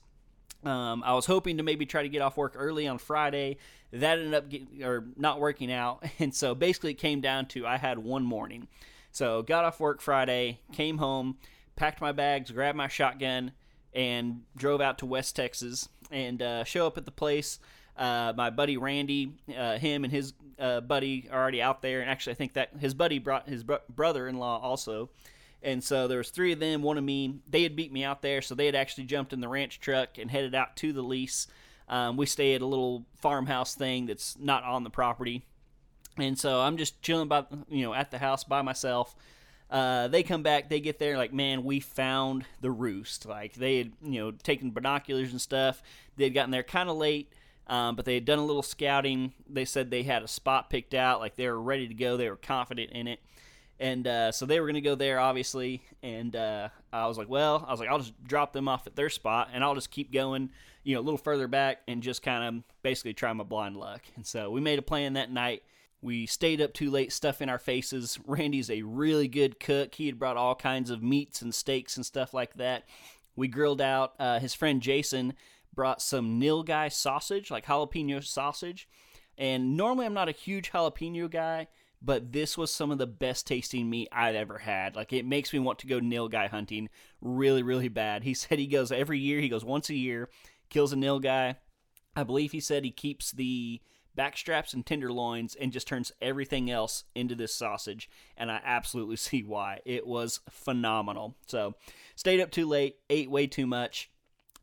Um, 0.63 1.03
I 1.03 1.13
was 1.13 1.25
hoping 1.25 1.57
to 1.57 1.63
maybe 1.63 1.85
try 1.85 2.03
to 2.03 2.09
get 2.09 2.21
off 2.21 2.37
work 2.37 2.53
early 2.55 2.87
on 2.87 2.97
Friday. 2.97 3.57
That 3.91 4.19
ended 4.19 4.33
up 4.33 4.45
or 4.83 5.05
not 5.15 5.39
working 5.39 5.71
out, 5.71 6.03
and 6.19 6.33
so 6.33 6.55
basically 6.55 6.91
it 6.91 6.95
came 6.95 7.21
down 7.21 7.47
to 7.47 7.67
I 7.67 7.77
had 7.77 7.99
one 7.99 8.23
morning. 8.23 8.67
So 9.11 9.43
got 9.43 9.63
off 9.63 9.79
work 9.79 10.01
Friday, 10.01 10.59
came 10.73 10.97
home, 10.97 11.37
packed 11.75 12.01
my 12.01 12.11
bags, 12.11 12.51
grabbed 12.51 12.77
my 12.77 12.89
shotgun, 12.89 13.53
and 13.93 14.41
drove 14.57 14.81
out 14.81 14.97
to 14.99 15.05
West 15.05 15.35
Texas 15.35 15.87
and 16.11 16.41
uh, 16.41 16.63
show 16.65 16.85
up 16.85 16.97
at 16.97 17.05
the 17.05 17.11
place. 17.11 17.59
Uh, 17.97 18.33
my 18.35 18.49
buddy 18.49 18.77
Randy, 18.77 19.33
uh, 19.57 19.77
him 19.77 20.03
and 20.03 20.11
his 20.11 20.33
uh, 20.59 20.81
buddy 20.81 21.29
are 21.31 21.41
already 21.41 21.61
out 21.61 21.81
there, 21.81 22.01
and 22.01 22.09
actually 22.09 22.31
I 22.31 22.35
think 22.35 22.53
that 22.53 22.71
his 22.79 22.93
buddy 22.93 23.19
brought 23.19 23.47
his 23.47 23.63
bro- 23.63 23.79
brother-in-law 23.89 24.59
also. 24.61 25.09
And 25.63 25.83
so 25.83 26.07
there 26.07 26.19
was 26.19 26.29
three 26.29 26.51
of 26.51 26.59
them, 26.59 26.83
one 26.83 26.97
of 26.97 27.03
me. 27.03 27.39
They 27.49 27.63
had 27.63 27.75
beat 27.75 27.91
me 27.91 28.03
out 28.03 28.21
there, 28.21 28.41
so 28.41 28.53
they 28.53 28.67
had 28.67 28.75
actually 28.75 29.05
jumped 29.05 29.33
in 29.33 29.39
the 29.39 29.47
ranch 29.47 29.79
truck 29.79 30.17
and 30.19 30.29
headed 30.29 30.53
out 30.53 30.75
to 30.77 30.93
the 30.93 31.01
lease. 31.01 31.47
Um, 31.89 32.17
we 32.17 32.25
stay 32.25 32.53
at 32.53 32.61
a 32.61 32.65
little 32.65 33.05
farmhouse 33.15 33.75
thing 33.75 34.05
that's 34.05 34.37
not 34.39 34.63
on 34.63 34.83
the 34.83 34.89
property, 34.89 35.45
and 36.17 36.37
so 36.37 36.61
I'm 36.61 36.77
just 36.77 37.01
chilling 37.01 37.27
by, 37.27 37.45
you 37.69 37.83
know, 37.83 37.93
at 37.93 38.11
the 38.11 38.17
house 38.17 38.43
by 38.43 38.61
myself. 38.61 39.15
Uh, 39.69 40.07
they 40.07 40.21
come 40.21 40.43
back, 40.43 40.69
they 40.69 40.79
get 40.79 40.99
there, 40.99 41.17
like, 41.17 41.33
man, 41.33 41.63
we 41.63 41.79
found 41.79 42.45
the 42.61 42.69
roost. 42.71 43.25
Like 43.25 43.53
they 43.53 43.79
had, 43.79 43.91
you 44.03 44.19
know, 44.19 44.31
taken 44.31 44.71
binoculars 44.71 45.31
and 45.31 45.41
stuff. 45.41 45.81
They 46.15 46.25
had 46.25 46.33
gotten 46.33 46.51
there 46.51 46.63
kind 46.63 46.89
of 46.89 46.97
late, 46.97 47.33
um, 47.67 47.95
but 47.95 48.05
they 48.05 48.13
had 48.15 48.25
done 48.25 48.39
a 48.39 48.45
little 48.45 48.63
scouting. 48.63 49.33
They 49.49 49.65
said 49.65 49.89
they 49.89 50.03
had 50.03 50.23
a 50.23 50.27
spot 50.27 50.69
picked 50.69 50.93
out, 50.93 51.19
like 51.19 51.35
they 51.35 51.47
were 51.47 51.61
ready 51.61 51.87
to 51.87 51.93
go. 51.93 52.17
They 52.17 52.29
were 52.29 52.35
confident 52.35 52.91
in 52.91 53.07
it. 53.07 53.19
And 53.79 54.07
uh, 54.07 54.31
so 54.31 54.45
they 54.45 54.59
were 54.59 54.67
going 54.67 54.75
to 54.75 54.81
go 54.81 54.95
there, 54.95 55.19
obviously. 55.19 55.81
And 56.01 56.35
uh, 56.35 56.69
I 56.93 57.07
was 57.07 57.17
like, 57.17 57.27
well, 57.27 57.65
I 57.67 57.71
was 57.71 57.79
like, 57.79 57.89
I'll 57.89 57.99
just 57.99 58.13
drop 58.23 58.53
them 58.53 58.67
off 58.67 58.87
at 58.87 58.95
their 58.95 59.09
spot 59.09 59.49
and 59.53 59.63
I'll 59.63 59.75
just 59.75 59.91
keep 59.91 60.13
going, 60.13 60.49
you 60.83 60.95
know, 60.95 61.01
a 61.01 61.03
little 61.03 61.17
further 61.17 61.47
back 61.47 61.81
and 61.87 62.01
just 62.01 62.21
kind 62.21 62.43
of 62.43 62.63
basically 62.83 63.13
try 63.13 63.33
my 63.33 63.43
blind 63.43 63.75
luck. 63.75 64.01
And 64.15 64.25
so 64.25 64.49
we 64.49 64.61
made 64.61 64.79
a 64.79 64.83
plan 64.83 65.13
that 65.13 65.31
night. 65.31 65.63
We 66.01 66.25
stayed 66.27 66.61
up 66.61 66.73
too 66.73 66.91
late, 66.91 67.11
stuffing 67.11 67.49
our 67.49 67.57
faces. 67.57 68.19
Randy's 68.25 68.69
a 68.69 68.83
really 68.83 69.27
good 69.27 69.59
cook. 69.59 69.95
He 69.95 70.05
had 70.05 70.19
brought 70.19 70.37
all 70.37 70.55
kinds 70.55 70.91
of 70.91 71.01
meats 71.01 71.41
and 71.41 71.53
steaks 71.53 71.97
and 71.97 72.05
stuff 72.05 72.33
like 72.33 72.53
that. 72.55 72.83
We 73.35 73.47
grilled 73.47 73.81
out. 73.81 74.13
Uh, 74.19 74.39
his 74.39 74.53
friend 74.53 74.81
Jason 74.81 75.33
brought 75.75 76.01
some 76.01 76.39
nilgai 76.39 76.91
sausage, 76.91 77.51
like 77.51 77.65
jalapeno 77.65 78.23
sausage. 78.23 78.87
And 79.37 79.75
normally 79.75 80.05
I'm 80.05 80.13
not 80.13 80.29
a 80.29 80.33
huge 80.33 80.71
jalapeno 80.71 81.29
guy, 81.29 81.67
but 82.01 82.31
this 82.31 82.57
was 82.57 82.73
some 82.73 82.91
of 82.91 82.97
the 82.97 83.07
best 83.07 83.47
tasting 83.47 83.89
meat 83.89 84.07
I'd 84.11 84.35
ever 84.35 84.59
had. 84.59 84.95
Like 84.95 85.11
it 85.11 85.25
makes 85.25 85.51
me 85.51 85.59
want 85.59 85.79
to 85.79 85.87
go 85.87 85.99
nilgai 85.99 86.49
hunting 86.49 86.89
really, 87.21 87.63
really 87.63 87.89
bad. 87.89 88.23
He 88.23 88.33
said 88.33 88.59
he 88.59 88.67
goes 88.67 88.91
every 88.91 89.19
year, 89.19 89.39
he 89.41 89.49
goes 89.49 89.65
once 89.65 89.89
a 89.89 89.95
year, 89.95 90.29
kills 90.69 90.93
a 90.93 90.95
nilgai. 90.95 91.57
I 92.15 92.23
believe 92.23 92.53
he 92.53 92.61
said 92.61 92.85
he 92.85 92.91
keeps 92.91 93.31
the 93.31 93.81
backstraps 94.17 94.73
and 94.73 94.85
tenderloins 94.85 95.55
and 95.55 95.71
just 95.71 95.87
turns 95.87 96.11
everything 96.21 96.71
else 96.71 97.03
into 97.13 97.35
this 97.35 97.53
sausage 97.53 98.09
and 98.37 98.51
i 98.51 98.61
absolutely 98.63 99.15
see 99.17 99.43
why 99.43 99.79
it 99.85 100.07
was 100.07 100.39
phenomenal 100.49 101.35
so 101.47 101.75
stayed 102.15 102.39
up 102.39 102.51
too 102.51 102.65
late 102.65 102.95
ate 103.09 103.29
way 103.29 103.45
too 103.45 103.67
much 103.67 104.09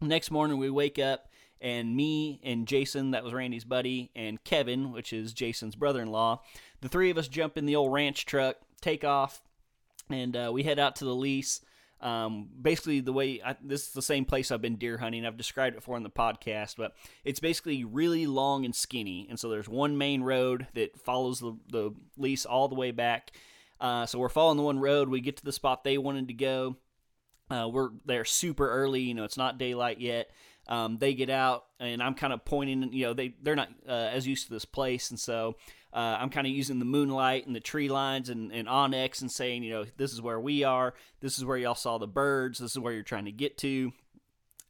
next 0.03 0.31
morning 0.31 0.59
we 0.59 0.71
wake 0.71 0.99
up 0.99 1.29
and 1.61 1.95
me 1.95 2.41
and 2.43 2.67
Jason, 2.67 3.13
that 3.13 3.23
was 3.23 3.33
Randy's 3.33 3.65
buddy, 3.65 4.11
and 4.17 4.43
Kevin, 4.43 4.93
which 4.93 5.13
is 5.13 5.33
Jason's 5.33 5.77
brother 5.77 6.03
in 6.03 6.11
law, 6.11 6.43
the 6.81 6.89
three 6.89 7.11
of 7.11 7.17
us 7.17 7.29
jump 7.29 7.57
in 7.57 7.67
the 7.67 7.77
old 7.77 7.93
ranch 7.93 8.27
truck, 8.27 8.57
take 8.81 9.05
off, 9.05 9.41
and 10.11 10.37
uh, 10.37 10.51
we 10.53 10.65
head 10.65 10.81
out 10.81 10.97
to 10.97 11.05
the 11.05 11.15
lease. 11.15 11.61
Um, 12.01 12.49
basically, 12.61 12.99
the 12.99 13.13
way 13.13 13.41
I, 13.45 13.55
this 13.63 13.87
is 13.87 13.93
the 13.93 14.03
same 14.03 14.25
place 14.25 14.51
I've 14.51 14.61
been 14.61 14.75
deer 14.75 14.99
hunting. 14.99 15.25
I've 15.25 15.37
described 15.37 15.77
it 15.77 15.79
before 15.79 15.97
in 15.97 16.03
the 16.03 16.11
podcast, 16.11 16.75
but 16.77 16.95
it's 17.25 17.39
basically 17.39 17.85
really 17.85 18.27
long 18.27 18.65
and 18.65 18.75
skinny. 18.75 19.29
And 19.31 19.39
so 19.39 19.49
there's 19.49 19.69
one 19.69 19.97
main 19.97 20.23
road 20.23 20.67
that 20.75 20.99
follows 20.99 21.39
the, 21.39 21.57
the 21.71 21.95
lease 22.17 22.45
all 22.45 22.67
the 22.67 22.75
way 22.75 22.91
back. 22.91 23.31
Uh, 23.81 24.07
so 24.07 24.19
we're 24.19 24.29
following 24.29 24.57
the 24.57 24.65
one 24.65 24.81
road. 24.81 25.09
We 25.09 25.21
get 25.21 25.37
to 25.37 25.45
the 25.45 25.53
spot 25.53 25.85
they 25.85 25.97
wanted 25.97 26.27
to 26.27 26.35
go. 26.35 26.77
Uh, 27.51 27.69
we're 27.71 27.91
there 28.07 28.25
super 28.25 28.69
early. 28.69 29.01
You 29.03 29.15
know, 29.15 29.25
it's 29.25 29.37
not 29.37 29.59
daylight 29.59 30.01
yet. 30.01 30.31
Um, 30.69 30.99
they 30.99 31.15
get 31.15 31.29
out, 31.29 31.65
and 31.81 32.03
I'm 32.03 32.15
kind 32.15 32.33
of 32.33 32.45
pointing. 32.45 32.93
You 32.93 33.07
know, 33.07 33.15
they 33.15 33.35
they're 33.43 33.57
not 33.57 33.69
uh, 33.87 34.11
as 34.13 34.27
used 34.27 34.47
to 34.47 34.53
this 34.53 34.65
place, 34.65 35.11
and 35.11 35.19
so 35.19 35.57
uh, 35.93 36.17
I'm 36.19 36.31
kind 36.31 36.47
of 36.47 36.53
using 36.53 36.79
the 36.79 36.85
moonlight 36.85 37.47
and 37.47 37.55
the 37.55 37.61
tree 37.61 37.89
lines 37.89 38.29
and, 38.29 38.51
and 38.53 38.67
onX 38.67 39.21
and 39.21 39.31
saying, 39.31 39.63
you 39.63 39.73
know, 39.73 39.85
this 39.97 40.13
is 40.13 40.23
where 40.23 40.41
we 40.41 40.65
are. 40.65 40.95
This 41.21 41.37
is 41.37 41.45
where 41.45 41.59
y'all 41.59 41.75
saw 41.75 41.99
the 41.99 42.07
birds. 42.07 42.61
This 42.61 42.71
is 42.71 42.79
where 42.79 42.93
you're 42.93 43.03
trying 43.03 43.27
to 43.27 43.33
get 43.33 43.59
to, 43.59 43.93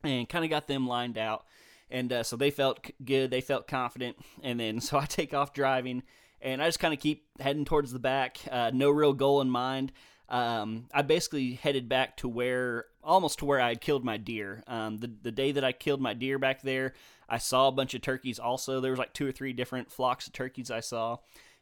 and 0.02 0.28
kind 0.28 0.44
of 0.44 0.50
got 0.50 0.66
them 0.66 0.86
lined 0.86 1.18
out. 1.18 1.44
And 1.90 2.10
uh, 2.10 2.22
so 2.22 2.36
they 2.36 2.50
felt 2.50 2.90
good. 3.04 3.30
They 3.30 3.42
felt 3.42 3.68
confident. 3.68 4.16
And 4.42 4.58
then 4.58 4.80
so 4.80 4.98
I 4.98 5.04
take 5.04 5.34
off 5.34 5.52
driving, 5.52 6.02
and 6.40 6.62
I 6.62 6.66
just 6.66 6.80
kind 6.80 6.94
of 6.94 7.00
keep 7.00 7.26
heading 7.38 7.66
towards 7.66 7.92
the 7.92 7.98
back. 7.98 8.38
Uh, 8.50 8.70
no 8.72 8.90
real 8.90 9.12
goal 9.12 9.42
in 9.42 9.50
mind 9.50 9.92
um, 10.32 10.86
I 10.94 11.02
basically 11.02 11.52
headed 11.54 11.90
back 11.90 12.16
to 12.16 12.28
where 12.28 12.86
almost 13.04 13.40
to 13.40 13.44
where 13.44 13.60
I 13.60 13.68
had 13.68 13.82
killed 13.82 14.02
my 14.02 14.16
deer. 14.16 14.64
Um, 14.66 14.96
the 14.96 15.12
the 15.22 15.30
day 15.30 15.52
that 15.52 15.62
I 15.62 15.72
killed 15.72 16.00
my 16.00 16.14
deer 16.14 16.38
back 16.38 16.62
there, 16.62 16.94
I 17.28 17.36
saw 17.36 17.68
a 17.68 17.72
bunch 17.72 17.92
of 17.92 18.00
turkeys. 18.00 18.38
Also, 18.38 18.80
there 18.80 18.90
was 18.90 18.98
like 18.98 19.12
two 19.12 19.28
or 19.28 19.32
three 19.32 19.52
different 19.52 19.92
flocks 19.92 20.26
of 20.26 20.32
turkeys 20.32 20.70
I 20.70 20.80
saw, 20.80 21.18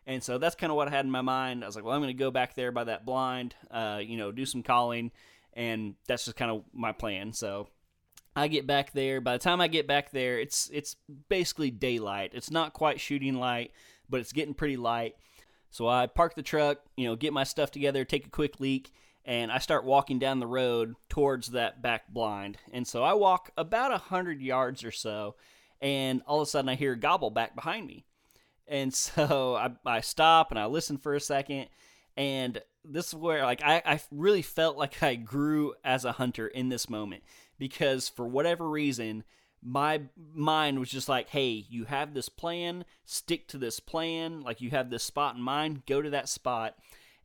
and 0.07 0.23
so 0.23 0.39
that's 0.39 0.55
kind 0.55 0.71
of 0.71 0.77
what 0.77 0.87
I 0.87 0.93
had 0.93 1.05
in 1.05 1.11
my 1.11 1.21
mind. 1.21 1.65
I 1.65 1.67
was 1.67 1.75
like, 1.75 1.85
well, 1.85 1.95
I'm 1.95 2.00
going 2.00 2.17
to 2.17 2.19
go 2.19 2.31
back 2.31 2.55
there 2.55 2.71
by 2.71 2.85
that 2.85 3.05
blind, 3.05 3.57
uh, 3.73 4.00
you 4.03 4.17
know, 4.17 4.31
do 4.31 4.47
some 4.47 4.62
calling, 4.62 5.11
and 5.53 5.97
that's 6.07 6.25
just 6.25 6.37
kind 6.37 6.53
of 6.53 6.62
my 6.73 6.93
plan. 6.93 7.33
So. 7.35 7.69
I 8.37 8.47
get 8.47 8.65
back 8.65 8.93
there. 8.93 9.21
By 9.21 9.33
the 9.33 9.41
time 9.41 9.61
I 9.61 9.67
get 9.67 9.89
back 9.89 10.12
there, 10.12 10.39
it's 10.39 10.71
it's 10.73 10.95
basically 11.29 11.73
daylight. 11.73 12.31
It's 12.33 12.49
not 12.49 12.73
quite 12.73 13.00
shooting 13.00 13.35
light, 13.35 13.73
but 14.09 14.21
it's 14.21 14.33
getting 14.33 14.55
pretty 14.55 14.77
light. 14.77 15.17
So 15.71 15.89
I 15.89 16.07
park 16.07 16.35
the 16.35 16.43
truck, 16.43 16.79
you 16.97 17.07
know, 17.07 17.17
get 17.17 17.33
my 17.33 17.45
stuff 17.45 17.71
together, 17.71 18.05
take 18.05 18.27
a 18.27 18.31
quick 18.31 18.61
leak, 18.61 18.93
and 19.25 19.53
I 19.53 19.59
start 19.59 19.85
walking 19.85 20.19
down 20.19 20.41
the 20.41 20.47
road 20.47 20.95
towards 21.09 21.49
that 21.49 21.83
back 21.83 22.09
blind. 22.09 22.59
And 22.73 22.87
so 22.87 23.03
I 23.03 23.15
walk 23.15 23.50
about 23.57 23.93
a 23.93 23.99
hundred 23.99 24.41
yards 24.41 24.83
or 24.83 24.91
so, 24.91 25.37
and 25.81 26.23
all 26.27 26.41
of 26.41 26.49
a 26.49 26.50
sudden 26.50 26.69
I 26.69 26.75
hear 26.75 26.93
a 26.93 26.99
gobble 26.99 27.31
back 27.31 27.55
behind 27.55 27.87
me. 27.87 28.05
And 28.67 28.93
so 28.95 29.55
I, 29.55 29.71
I 29.87 30.00
stop 30.00 30.50
and 30.50 30.59
I 30.59 30.67
listen 30.67 30.99
for 30.99 31.15
a 31.15 31.21
second, 31.21 31.69
and 32.17 32.61
this 32.85 33.09
is 33.09 33.15
where 33.15 33.45
like 33.45 33.62
I, 33.62 33.83
I 33.85 34.00
really 34.11 34.43
felt 34.43 34.77
like 34.77 35.03
I 35.03 35.15
grew 35.15 35.75
as 35.85 36.05
a 36.05 36.12
hunter 36.12 36.49
in 36.49 36.69
this 36.69 36.89
moment 36.89 37.23
because 37.59 38.09
for 38.09 38.27
whatever 38.27 38.69
reason 38.69 39.23
my 39.62 40.02
mind 40.35 40.79
was 40.79 40.90
just 40.90 41.09
like, 41.09 41.29
hey, 41.29 41.67
you 41.69 41.85
have 41.85 42.14
this 42.14 42.29
plan, 42.29 42.85
stick 43.05 43.47
to 43.49 43.59
this 43.59 43.81
plan. 43.81 44.40
Like, 44.40 44.61
you 44.61 44.71
have 44.71 44.90
this 44.90 45.05
spot 45.05 45.37
in 45.37 45.43
mind, 45.43 45.85
go 45.87 46.00
to 46.00 46.11
that 46.11 46.29
spot. 46.29 46.76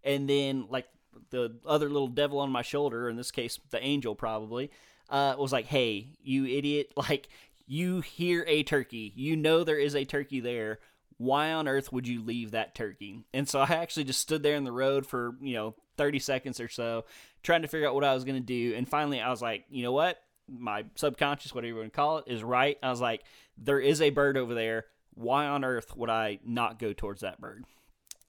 And 0.04 0.30
then, 0.30 0.68
like, 0.70 0.88
the 1.30 1.56
other 1.66 1.90
little 1.90 2.08
devil 2.08 2.40
on 2.40 2.52
my 2.52 2.62
shoulder, 2.62 3.10
in 3.10 3.16
this 3.16 3.32
case, 3.32 3.60
the 3.70 3.84
angel 3.84 4.16
probably, 4.16 4.70
uh, 5.10 5.36
was 5.38 5.54
like, 5.54 5.66
hey, 5.66 6.10
you 6.22 6.46
idiot. 6.46 6.92
Like, 6.98 7.30
you 7.68 8.02
hear 8.02 8.44
a 8.48 8.64
turkey, 8.64 9.12
you 9.16 9.36
know 9.36 9.64
there 9.64 9.80
is 9.80 9.96
a 9.96 10.06
turkey 10.06 10.40
there. 10.40 10.80
Why 11.18 11.54
on 11.54 11.68
earth 11.68 11.92
would 11.92 12.08
you 12.08 12.22
leave 12.22 12.52
that 12.52 12.76
turkey? 12.76 13.24
And 13.34 13.48
so 13.48 13.60
I 13.60 13.68
actually 13.76 14.04
just 14.04 14.20
stood 14.20 14.44
there 14.44 14.56
in 14.56 14.66
the 14.66 14.72
road 14.72 15.06
for, 15.06 15.36
you 15.42 15.54
know, 15.54 15.76
30 15.98 16.20
seconds 16.20 16.60
or 16.60 16.68
so, 16.68 17.06
trying 17.42 17.62
to 17.62 17.68
figure 17.68 17.88
out 17.88 17.96
what 17.96 18.04
I 18.04 18.14
was 18.14 18.26
going 18.26 18.36
to 18.36 18.46
do. 18.46 18.76
And 18.76 18.88
finally, 18.88 19.22
I 19.22 19.30
was 19.30 19.42
like, 19.42 19.64
you 19.70 19.82
know 19.82 19.94
what? 19.94 20.20
My 20.48 20.86
subconscious, 20.96 21.54
whatever 21.54 21.70
you 21.70 21.76
want 21.76 21.92
to 21.92 21.96
call 21.96 22.18
it, 22.20 22.26
is 22.28 22.44
right. 22.44 22.78
I 22.82 22.90
was 22.90 23.02
like, 23.02 23.24
there 23.58 23.80
is 23.80 24.02
a 24.02 24.10
bird 24.10 24.38
over 24.38 24.54
there. 24.54 24.86
Why 25.14 25.46
on 25.46 25.64
earth 25.64 25.96
would 25.96 26.10
I 26.10 26.40
not 26.46 26.80
go 26.80 26.94
towards 26.94 27.22
that 27.22 27.40
bird? 27.40 27.66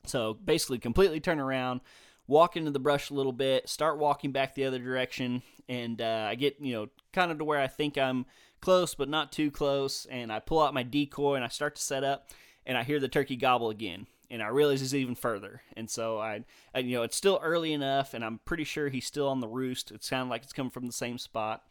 So 0.07 0.35
basically, 0.35 0.79
completely 0.79 1.21
turn 1.21 1.41
around, 1.41 1.81
walk 2.27 2.57
into 2.57 2.71
the 2.71 2.79
brush 2.79 3.11
a 3.11 3.15
little 3.15 3.33
bit, 3.33 3.69
start 3.69 3.99
walking 3.99 4.33
back 4.33 4.55
the 4.55 4.65
other 4.65 4.79
direction, 4.79 5.43
and 5.69 6.01
uh, 6.01 6.27
I 6.29 6.37
get, 6.37 6.57
you 6.61 6.73
know, 6.75 6.89
kind 7.13 7.33
of 7.33 7.39
to 7.39 7.45
where 7.45 7.61
I 7.61 7.67
think 7.67 7.99
I'm 7.99 8.27
close, 8.61 8.95
but 8.95 9.09
not 9.09 9.33
too 9.33 9.51
close. 9.51 10.07
And 10.07 10.33
I 10.33 10.39
pull 10.39 10.63
out 10.63 10.75
my 10.75 10.85
decoy 10.85 11.35
and 11.35 11.45
I 11.45 11.49
start 11.49 11.75
to 11.77 11.83
set 11.83 12.05
up, 12.05 12.31
and 12.65 12.79
I 12.79 12.85
hear 12.85 13.01
the 13.01 13.09
turkey 13.09 13.37
gobble 13.37 13.71
again. 13.71 14.07
And 14.29 14.43
I 14.43 14.49
realize 14.49 14.81
he's 14.81 14.93
even 14.93 15.15
further, 15.15 15.63
and 15.77 15.89
so 15.89 16.19
I, 16.19 16.43
I, 16.75 16.81
you 16.81 16.97
know, 16.97 17.05
it's 17.05 17.17
still 17.17 17.39
early 17.45 17.73
enough, 17.73 18.13
and 18.13 18.25
I'm 18.25 18.41
pretty 18.45 18.65
sure 18.65 18.89
he's 18.89 19.07
still 19.07 19.29
on 19.29 19.39
the 19.39 19.47
roost. 19.47 19.93
It 19.93 20.03
sounds 20.03 20.31
like 20.31 20.43
it's 20.43 20.53
coming 20.53 20.73
from 20.73 20.87
the 20.87 20.93
same 20.93 21.17
spot. 21.17 21.63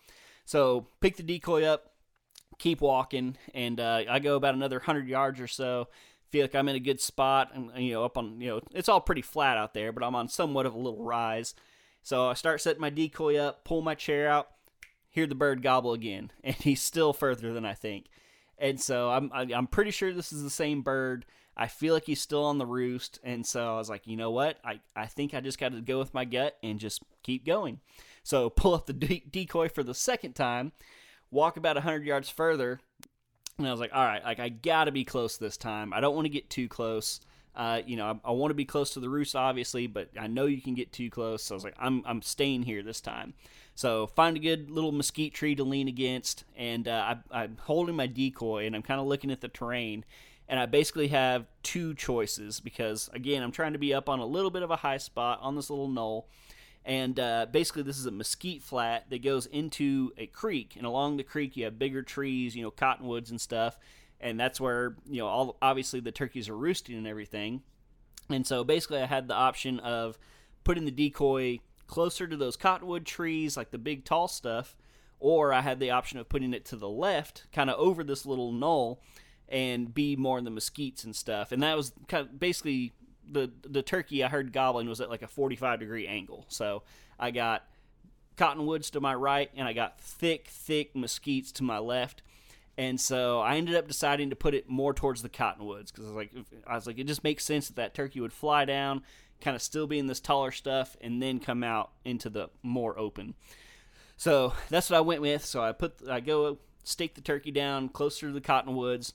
So 0.46 0.88
pick 1.02 1.18
the 1.18 1.24
decoy 1.24 1.64
up, 1.64 1.92
keep 2.60 2.82
walking, 2.82 3.38
and 3.54 3.80
uh, 3.80 4.04
I 4.10 4.20
go 4.20 4.36
about 4.36 4.54
another 4.54 4.80
hundred 4.80 5.08
yards 5.08 5.40
or 5.40 5.48
so. 5.48 5.88
Feel 6.30 6.44
like 6.44 6.56
I'm 6.56 6.70
in 6.70 6.76
a 6.76 6.80
good 6.80 7.02
spot, 7.02 7.52
and 7.54 7.72
you 7.78 7.94
know, 7.94 8.06
up 8.06 8.18
on 8.18 8.40
you 8.40 8.50
know, 8.50 8.62
it's 8.74 8.90
all 8.90 9.02
pretty 9.02 9.22
flat 9.22 9.58
out 9.58 9.74
there, 9.74 9.92
but 9.92 10.04
I'm 10.04 10.16
on 10.16 10.28
somewhat 10.28 10.66
of 10.66 10.74
a 10.74 10.78
little 10.78 11.04
rise. 11.04 11.56
So 12.04 12.28
I 12.30 12.36
start 12.36 12.62
setting 12.62 12.82
my 12.82 12.92
decoy 12.92 13.38
up, 13.38 13.66
pull 13.66 13.82
my 13.82 13.96
chair 13.96 14.30
out, 14.30 14.50
hear 15.10 15.26
the 15.26 15.34
bird 15.34 15.64
gobble 15.64 15.94
again, 15.94 16.32
and 16.44 16.56
he's 16.56 16.82
still 16.82 17.14
further 17.14 17.52
than 17.52 17.66
I 17.66 17.74
think. 17.74 18.06
And 18.58 18.80
so 18.80 19.10
I'm 19.10 19.32
I'm 19.34 19.68
pretty 19.68 19.92
sure 19.92 20.14
this 20.14 20.32
is 20.32 20.44
the 20.44 20.50
same 20.50 20.82
bird. 20.82 21.26
I 21.58 21.68
feel 21.68 21.94
like 21.94 22.06
he's 22.06 22.22
still 22.22 22.46
on 22.46 22.58
the 22.58 22.66
roost, 22.66 23.20
and 23.24 23.46
so 23.46 23.74
I 23.74 23.78
was 23.78 23.90
like, 23.90 24.06
you 24.08 24.18
know 24.18 24.32
what? 24.32 24.60
I 24.64 24.80
I 24.96 25.08
think 25.08 25.34
I 25.34 25.40
just 25.42 25.60
got 25.60 25.72
to 25.72 25.82
go 25.82 25.98
with 26.00 26.14
my 26.14 26.26
gut 26.26 26.56
and 26.62 26.80
just 26.80 27.02
keep 27.24 27.46
going. 27.46 27.80
So 28.26 28.50
pull 28.62 28.74
up 28.74 28.88
the 28.88 28.94
de- 28.94 29.24
decoy 29.32 29.70
for 29.70 29.84
the 29.84 29.94
second 29.94 30.34
time, 30.34 30.74
walk 31.32 31.56
about 31.56 31.78
100 31.78 32.06
yards 32.06 32.30
further, 32.30 32.82
and 33.58 33.66
I 33.66 33.72
was 33.72 33.80
like, 33.80 33.94
all 33.94 34.04
right, 34.04 34.24
like 34.24 34.42
I 34.42 34.50
got 34.50 34.86
to 34.86 34.92
be 34.92 35.06
close 35.06 35.38
this 35.38 35.56
time. 35.56 35.94
I 35.94 36.02
don't 36.02 36.16
want 36.16 36.26
to 36.26 36.30
get 36.30 36.50
too 36.50 36.68
close. 36.68 37.22
Uh, 37.56 37.82
you 37.86 37.96
know, 37.96 38.20
I, 38.26 38.30
I 38.30 38.32
want 38.32 38.50
to 38.50 38.56
be 38.56 38.66
close 38.66 38.90
to 38.92 39.00
the 39.00 39.08
roost, 39.10 39.34
obviously, 39.34 39.88
but 39.88 40.10
I 40.20 40.28
know 40.28 40.46
you 40.46 40.62
can 40.62 40.74
get 40.74 40.92
too 40.92 41.10
close. 41.10 41.42
So 41.42 41.56
I 41.56 41.58
was 41.58 41.64
like, 41.64 41.76
I'm, 41.80 42.04
I'm 42.06 42.22
staying 42.22 42.64
here 42.64 42.84
this 42.84 43.00
time. 43.00 43.34
So 43.76 44.08
find 44.08 44.36
a 44.36 44.42
good 44.42 44.70
little 44.70 44.92
mesquite 44.92 45.34
tree 45.34 45.56
to 45.56 45.64
lean 45.64 45.88
against, 45.88 46.44
and 46.58 46.88
uh, 46.88 47.16
I, 47.32 47.44
I'm 47.44 47.58
holding 47.62 47.96
my 47.96 48.08
decoy, 48.08 48.66
and 48.66 48.76
I'm 48.76 48.82
kind 48.82 49.00
of 49.00 49.08
looking 49.08 49.32
at 49.32 49.40
the 49.40 49.48
terrain. 49.48 50.04
And 50.48 50.60
I 50.60 50.66
basically 50.66 51.08
have 51.08 51.46
two 51.64 51.94
choices 51.96 52.60
because, 52.60 53.10
again, 53.14 53.42
I'm 53.42 53.52
trying 53.52 53.74
to 53.74 53.80
be 53.80 53.94
up 53.94 54.10
on 54.10 54.20
a 54.20 54.26
little 54.26 54.52
bit 54.52 54.62
of 54.62 54.70
a 54.70 54.76
high 54.76 54.98
spot 54.98 55.40
on 55.42 55.56
this 55.56 55.70
little 55.70 55.88
knoll. 55.88 56.28
And 56.86 57.20
uh, 57.20 57.48
basically, 57.52 57.82
this 57.82 57.98
is 57.98 58.06
a 58.06 58.12
mesquite 58.12 58.62
flat 58.62 59.10
that 59.10 59.24
goes 59.24 59.48
into 59.48 60.12
a 60.18 60.28
creek, 60.28 60.76
and 60.78 60.86
along 60.86 61.18
the 61.18 61.24
creek 61.24 61.58
you 61.58 61.66
have 61.66 61.80
bigger 61.80 62.04
trees, 62.04 62.56
you 62.56 62.62
know, 62.62 62.70
cottonwoods 62.70 63.32
and 63.32 63.42
stuff, 63.42 63.80
and 64.20 64.40
that's 64.40 64.62
where 64.62 64.96
you 65.10 65.18
know 65.18 65.28
all 65.28 65.58
obviously 65.64 66.00
the 66.00 66.12
turkeys 66.12 66.48
are 66.48 66.56
roosting 66.56 66.96
and 66.96 67.08
everything. 67.08 67.64
And 68.30 68.46
so 68.46 68.64
basically, 68.64 69.00
I 69.00 69.08
had 69.08 69.28
the 69.28 69.34
option 69.34 69.80
of 69.80 70.20
putting 70.64 70.86
the 70.86 70.92
decoy 70.92 71.60
closer 71.88 72.28
to 72.28 72.38
those 72.38 72.56
cottonwood 72.56 73.06
trees, 73.06 73.58
like 73.58 73.72
the 73.72 73.80
big 73.80 74.06
tall 74.06 74.28
stuff, 74.28 74.76
or 75.20 75.54
I 75.54 75.62
had 75.62 75.80
the 75.80 75.90
option 75.90 76.20
of 76.20 76.30
putting 76.30 76.54
it 76.54 76.66
to 76.66 76.76
the 76.76 76.90
left, 76.90 77.46
kind 77.52 77.72
of 77.72 77.80
over 77.80 78.04
this 78.04 78.28
little 78.28 78.52
knoll, 78.52 79.02
and 79.50 79.92
be 79.92 80.16
more 80.16 80.38
in 80.38 80.44
the 80.44 80.52
mesquites 80.52 81.04
and 81.04 81.16
stuff. 81.16 81.52
And 81.52 81.64
that 81.64 81.76
was 81.76 81.94
kind 82.08 82.28
of 82.28 82.40
basically 82.40 82.94
the 83.30 83.52
the 83.68 83.82
turkey 83.82 84.24
I 84.24 84.28
heard 84.28 84.54
gobbling 84.54 84.88
was 84.88 85.02
at 85.02 85.10
like 85.10 85.22
a 85.22 85.28
45 85.28 85.80
degree 85.80 86.08
angle. 86.08 86.46
So 86.48 86.84
I 87.20 87.32
got 87.32 87.68
cottonwoods 88.38 88.90
to 88.92 89.00
my 89.00 89.16
right, 89.16 89.50
and 89.56 89.68
I 89.68 89.74
got 89.74 90.00
thick, 90.00 90.48
thick 90.48 90.94
mesquites 90.94 91.52
to 91.54 91.64
my 91.64 91.80
left. 91.80 92.22
And 92.78 93.00
so 93.00 93.40
I 93.40 93.56
ended 93.56 93.76
up 93.76 93.88
deciding 93.88 94.30
to 94.32 94.36
put 94.36 94.54
it 94.54 94.70
more 94.70 94.94
towards 94.94 95.22
the 95.22 95.30
cottonwoods 95.30 95.92
because 95.92 96.06
I 96.06 96.08
was 96.10 96.16
like, 96.16 96.32
I 96.68 96.76
was 96.76 96.88
like, 96.88 97.00
it 97.00 97.08
just 97.08 97.24
makes 97.24 97.46
sense 97.46 97.68
that 97.68 97.78
that 97.78 97.94
turkey 97.94 98.20
would 98.20 98.34
fly 98.34 98.66
down, 98.66 99.04
kind 99.40 99.56
of 99.56 99.62
still 99.62 99.88
be 99.88 99.98
in 99.98 100.08
this 100.08 100.20
taller 100.20 100.52
stuff, 100.52 100.98
and 101.00 101.22
then 101.22 101.40
come 101.40 101.64
out 101.64 101.92
into 102.04 102.30
the 102.30 102.50
more 102.64 102.98
open. 103.00 103.34
So 104.18 104.54
that's 104.70 104.90
what 104.90 104.98
I 104.98 105.02
went 105.02 105.22
with. 105.22 105.46
So 105.46 105.64
I 105.64 105.72
put, 105.72 105.96
I 106.10 106.20
go 106.20 106.58
stake 106.84 107.16
the 107.16 107.22
turkey 107.22 107.52
down 107.52 107.90
closer 107.90 108.28
to 108.28 108.34
the 108.34 108.42
cottonwoods. 108.42 109.14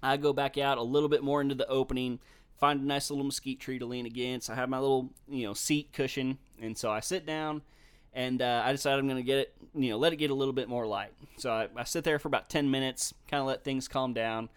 I 0.00 0.16
go 0.16 0.32
back 0.32 0.56
out 0.56 0.78
a 0.78 0.82
little 0.82 1.08
bit 1.08 1.24
more 1.24 1.40
into 1.40 1.54
the 1.54 1.68
opening, 1.68 2.20
find 2.62 2.80
a 2.80 2.86
nice 2.86 3.10
little 3.10 3.24
mesquite 3.24 3.58
tree 3.58 3.80
to 3.80 3.84
lean 3.84 4.06
against. 4.06 4.48
I 4.48 4.54
have 4.54 4.68
my 4.68 4.78
little, 4.78 5.10
you 5.28 5.44
know, 5.44 5.52
seat 5.52 5.92
cushion, 5.92 6.38
and 6.60 6.78
so 6.78 6.92
I 6.92 7.00
sit 7.00 7.26
down 7.26 7.62
and 8.12 8.40
uh, 8.40 8.62
I 8.64 8.70
decide 8.70 9.00
I'm 9.00 9.08
going 9.08 9.16
to 9.16 9.24
get 9.24 9.38
it, 9.38 9.54
you 9.74 9.90
know, 9.90 9.98
let 9.98 10.12
it 10.12 10.16
get 10.16 10.30
a 10.30 10.34
little 10.34 10.52
bit 10.52 10.68
more 10.68 10.86
light. 10.86 11.10
So 11.38 11.50
I, 11.50 11.66
I 11.74 11.82
sit 11.82 12.04
there 12.04 12.20
for 12.20 12.28
about 12.28 12.48
10 12.48 12.70
minutes, 12.70 13.14
kind 13.26 13.40
of 13.40 13.48
let 13.48 13.64
things 13.64 13.88
calm 13.88 14.14
down, 14.14 14.48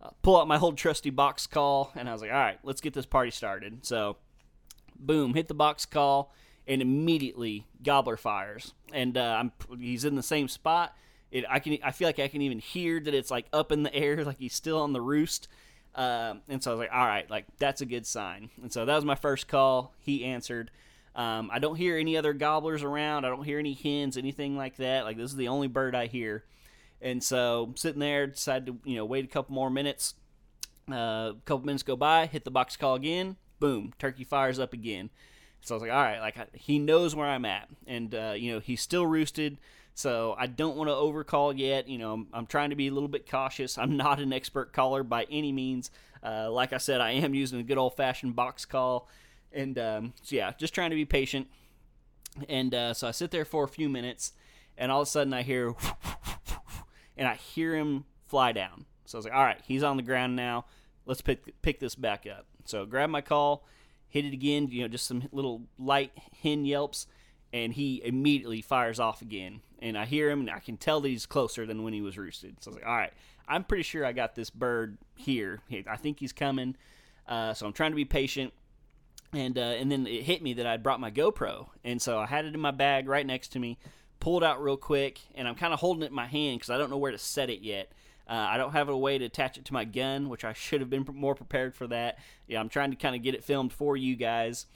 uh, 0.00 0.08
pull 0.22 0.40
out 0.40 0.48
my 0.48 0.58
old 0.58 0.78
trusty 0.78 1.10
box 1.10 1.46
call, 1.46 1.92
and 1.94 2.08
I 2.08 2.14
was 2.14 2.22
like, 2.22 2.30
all 2.30 2.38
right, 2.38 2.58
let's 2.62 2.80
get 2.80 2.94
this 2.94 3.04
party 3.04 3.30
started. 3.30 3.84
So, 3.84 4.16
boom, 4.98 5.34
hit 5.34 5.46
the 5.46 5.52
box 5.52 5.84
call, 5.84 6.32
and 6.66 6.80
immediately 6.80 7.66
Gobbler 7.82 8.16
fires, 8.16 8.72
and 8.90 9.18
uh, 9.18 9.44
he's 9.78 10.06
in 10.06 10.14
the 10.14 10.22
same 10.22 10.48
spot. 10.48 10.96
It, 11.30 11.44
I 11.46 11.58
can 11.58 11.76
I 11.84 11.92
feel 11.92 12.08
like 12.08 12.18
I 12.18 12.28
can 12.28 12.40
even 12.40 12.58
hear 12.58 13.00
that 13.00 13.12
it's 13.12 13.30
like 13.30 13.48
up 13.52 13.70
in 13.70 13.82
the 13.82 13.94
air, 13.94 14.24
like 14.24 14.38
he's 14.38 14.54
still 14.54 14.80
on 14.80 14.94
the 14.94 15.02
roost. 15.02 15.46
Um, 15.94 16.42
and 16.48 16.62
so 16.62 16.70
I 16.70 16.74
was 16.74 16.78
like, 16.80 16.92
all 16.92 17.06
right, 17.06 17.28
like 17.30 17.46
that's 17.58 17.80
a 17.80 17.86
good 17.86 18.06
sign. 18.06 18.50
And 18.62 18.72
so 18.72 18.84
that 18.84 18.94
was 18.94 19.04
my 19.04 19.14
first 19.14 19.48
call. 19.48 19.92
He 19.98 20.24
answered. 20.24 20.70
Um, 21.16 21.50
I 21.52 21.58
don't 21.58 21.74
hear 21.74 21.98
any 21.98 22.16
other 22.16 22.32
gobblers 22.32 22.84
around. 22.84 23.24
I 23.24 23.30
don't 23.30 23.44
hear 23.44 23.58
any 23.58 23.74
hens, 23.74 24.16
anything 24.16 24.56
like 24.56 24.76
that. 24.76 25.04
Like 25.04 25.16
this 25.16 25.30
is 25.30 25.36
the 25.36 25.48
only 25.48 25.66
bird 25.66 25.94
I 25.94 26.06
hear. 26.06 26.44
And 27.02 27.22
so 27.22 27.72
sitting 27.76 28.00
there, 28.00 28.26
decided 28.28 28.66
to 28.66 28.78
you 28.88 28.96
know 28.96 29.04
wait 29.04 29.24
a 29.24 29.28
couple 29.28 29.54
more 29.54 29.70
minutes. 29.70 30.14
Uh, 30.90 31.32
a 31.32 31.36
couple 31.44 31.66
minutes 31.66 31.82
go 31.82 31.96
by, 31.96 32.26
hit 32.26 32.44
the 32.44 32.50
box 32.50 32.76
call 32.76 32.94
again. 32.94 33.36
Boom, 33.58 33.92
turkey 33.98 34.24
fires 34.24 34.58
up 34.58 34.72
again. 34.72 35.10
So 35.60 35.74
I 35.74 35.76
was 35.76 35.82
like, 35.82 35.92
all 35.92 36.02
right, 36.02 36.20
like 36.20 36.54
he 36.54 36.78
knows 36.78 37.14
where 37.14 37.26
I'm 37.26 37.44
at, 37.44 37.68
and 37.86 38.14
uh, 38.14 38.34
you 38.36 38.52
know 38.52 38.60
he's 38.60 38.80
still 38.80 39.06
roosted. 39.06 39.58
So 39.94 40.34
I 40.38 40.46
don't 40.46 40.76
want 40.76 40.88
to 40.88 40.94
overcall 40.94 41.52
yet. 41.52 41.88
You 41.88 41.98
know, 41.98 42.12
I'm, 42.12 42.26
I'm, 42.32 42.46
trying 42.46 42.70
to 42.70 42.76
be 42.76 42.88
a 42.88 42.92
little 42.92 43.08
bit 43.08 43.30
cautious. 43.30 43.76
I'm 43.78 43.96
not 43.96 44.20
an 44.20 44.32
expert 44.32 44.72
caller 44.72 45.02
by 45.02 45.26
any 45.30 45.52
means. 45.52 45.90
Uh, 46.22 46.50
like 46.50 46.72
I 46.72 46.78
said, 46.78 47.00
I 47.00 47.12
am 47.12 47.34
using 47.34 47.60
a 47.60 47.62
good 47.62 47.78
old 47.78 47.96
fashioned 47.96 48.36
box 48.36 48.64
call. 48.64 49.08
And 49.52 49.78
um, 49.78 50.12
so, 50.22 50.36
yeah, 50.36 50.52
just 50.58 50.74
trying 50.74 50.90
to 50.90 50.96
be 50.96 51.04
patient. 51.04 51.48
And 52.48 52.74
uh, 52.74 52.94
so 52.94 53.08
I 53.08 53.10
sit 53.10 53.30
there 53.30 53.44
for 53.44 53.64
a 53.64 53.68
few 53.68 53.88
minutes, 53.88 54.32
and 54.78 54.92
all 54.92 55.02
of 55.02 55.08
a 55.08 55.10
sudden 55.10 55.34
I 55.34 55.42
hear, 55.42 55.74
and 57.16 57.26
I 57.26 57.34
hear 57.34 57.74
him 57.74 58.04
fly 58.26 58.52
down. 58.52 58.86
So 59.04 59.16
I 59.16 59.18
was 59.18 59.24
like, 59.24 59.34
all 59.34 59.44
right, 59.44 59.60
he's 59.66 59.82
on 59.82 59.96
the 59.96 60.02
ground 60.02 60.36
now. 60.36 60.66
Let's 61.06 61.20
pick, 61.20 61.60
pick 61.62 61.80
this 61.80 61.94
back 61.94 62.26
up. 62.26 62.46
So 62.64 62.86
grab 62.86 63.10
my 63.10 63.20
call, 63.20 63.66
hit 64.08 64.24
it 64.24 64.32
again, 64.32 64.68
you 64.70 64.82
know, 64.82 64.88
just 64.88 65.06
some 65.06 65.28
little 65.32 65.62
light 65.78 66.12
hen 66.42 66.64
yelps, 66.64 67.06
and 67.52 67.72
he 67.72 68.00
immediately 68.04 68.62
fires 68.62 69.00
off 69.00 69.22
again. 69.22 69.60
And 69.80 69.96
I 69.96 70.04
hear 70.04 70.30
him, 70.30 70.40
and 70.40 70.50
I 70.50 70.58
can 70.58 70.76
tell 70.76 71.00
that 71.00 71.08
he's 71.08 71.26
closer 71.26 71.64
than 71.64 71.82
when 71.82 71.92
he 71.92 72.02
was 72.02 72.18
roosted. 72.18 72.56
So 72.60 72.70
I 72.70 72.70
was 72.70 72.76
like, 72.76 72.86
all 72.86 72.96
right, 72.96 73.12
I'm 73.48 73.64
pretty 73.64 73.82
sure 73.82 74.04
I 74.04 74.12
got 74.12 74.34
this 74.34 74.50
bird 74.50 74.98
here. 75.16 75.60
I 75.88 75.96
think 75.96 76.20
he's 76.20 76.32
coming. 76.32 76.76
Uh, 77.26 77.54
so 77.54 77.66
I'm 77.66 77.72
trying 77.72 77.92
to 77.92 77.96
be 77.96 78.04
patient 78.04 78.52
and 79.32 79.58
uh, 79.58 79.62
and 79.62 79.90
then 79.90 80.06
it 80.06 80.24
hit 80.24 80.42
me 80.42 80.54
that 80.54 80.66
I'd 80.66 80.82
brought 80.82 81.00
my 81.00 81.10
GoPro, 81.10 81.68
and 81.84 82.00
so 82.00 82.18
I 82.18 82.26
had 82.26 82.44
it 82.44 82.54
in 82.54 82.60
my 82.60 82.70
bag 82.70 83.08
right 83.08 83.26
next 83.26 83.48
to 83.48 83.58
me. 83.58 83.78
Pulled 84.18 84.44
out 84.44 84.62
real 84.62 84.76
quick, 84.76 85.20
and 85.34 85.48
I'm 85.48 85.54
kind 85.54 85.72
of 85.72 85.80
holding 85.80 86.02
it 86.02 86.10
in 86.10 86.14
my 86.14 86.26
hand 86.26 86.58
because 86.58 86.70
I 86.70 86.76
don't 86.76 86.90
know 86.90 86.98
where 86.98 87.12
to 87.12 87.18
set 87.18 87.48
it 87.48 87.60
yet. 87.60 87.90
Uh, 88.28 88.34
I 88.34 88.58
don't 88.58 88.72
have 88.72 88.88
a 88.88 88.96
way 88.96 89.16
to 89.18 89.24
attach 89.24 89.56
it 89.56 89.64
to 89.66 89.72
my 89.72 89.84
gun, 89.84 90.28
which 90.28 90.44
I 90.44 90.52
should 90.52 90.80
have 90.80 90.90
been 90.90 91.06
more 91.14 91.34
prepared 91.34 91.74
for 91.74 91.86
that. 91.86 92.18
Yeah, 92.46 92.60
I'm 92.60 92.68
trying 92.68 92.90
to 92.90 92.96
kind 92.96 93.16
of 93.16 93.22
get 93.22 93.34
it 93.34 93.42
filmed 93.42 93.72
for 93.72 93.96
you 93.96 94.16
guys. 94.16 94.66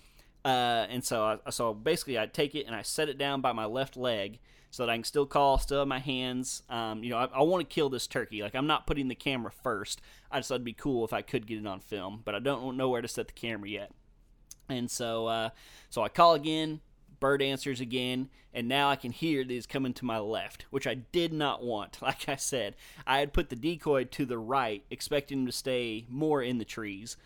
Uh, 0.44 0.86
and 0.88 1.04
so, 1.04 1.38
I, 1.46 1.50
so 1.50 1.74
basically, 1.74 2.18
I 2.18 2.26
take 2.26 2.54
it 2.54 2.66
and 2.66 2.74
I 2.74 2.82
set 2.82 3.08
it 3.08 3.18
down 3.18 3.42
by 3.42 3.52
my 3.52 3.66
left 3.66 3.96
leg 3.96 4.38
so 4.74 4.84
that 4.84 4.90
I 4.90 4.96
can 4.96 5.04
still 5.04 5.24
call, 5.24 5.58
still 5.58 5.78
have 5.78 5.86
my 5.86 6.00
hands. 6.00 6.64
Um, 6.68 7.04
you 7.04 7.10
know, 7.10 7.18
I, 7.18 7.26
I 7.26 7.42
want 7.42 7.60
to 7.60 7.72
kill 7.72 7.88
this 7.88 8.08
turkey. 8.08 8.42
Like 8.42 8.56
I'm 8.56 8.66
not 8.66 8.88
putting 8.88 9.06
the 9.06 9.14
camera 9.14 9.52
first. 9.52 10.00
I 10.32 10.40
just 10.40 10.48
thought 10.48 10.56
it'd 10.56 10.64
be 10.64 10.72
cool 10.72 11.04
if 11.04 11.12
I 11.12 11.22
could 11.22 11.46
get 11.46 11.58
it 11.58 11.66
on 11.66 11.78
film, 11.78 12.22
but 12.24 12.34
I 12.34 12.40
don't 12.40 12.76
know 12.76 12.88
where 12.88 13.00
to 13.00 13.06
set 13.06 13.28
the 13.28 13.34
camera 13.34 13.68
yet. 13.68 13.92
And 14.68 14.90
so, 14.90 15.28
uh, 15.28 15.50
so 15.90 16.02
I 16.02 16.08
call 16.08 16.34
again. 16.34 16.80
Bird 17.20 17.40
answers 17.40 17.80
again, 17.80 18.28
and 18.52 18.66
now 18.68 18.90
I 18.90 18.96
can 18.96 19.12
hear 19.12 19.44
these 19.44 19.64
coming 19.64 19.94
to 19.94 20.04
my 20.04 20.18
left, 20.18 20.66
which 20.70 20.86
I 20.88 20.94
did 20.94 21.32
not 21.32 21.62
want. 21.62 21.98
Like 22.02 22.28
I 22.28 22.34
said, 22.34 22.74
I 23.06 23.20
had 23.20 23.32
put 23.32 23.50
the 23.50 23.56
decoy 23.56 24.04
to 24.04 24.26
the 24.26 24.38
right, 24.38 24.82
expecting 24.90 25.38
him 25.38 25.46
to 25.46 25.52
stay 25.52 26.04
more 26.10 26.42
in 26.42 26.58
the 26.58 26.64
trees. 26.64 27.16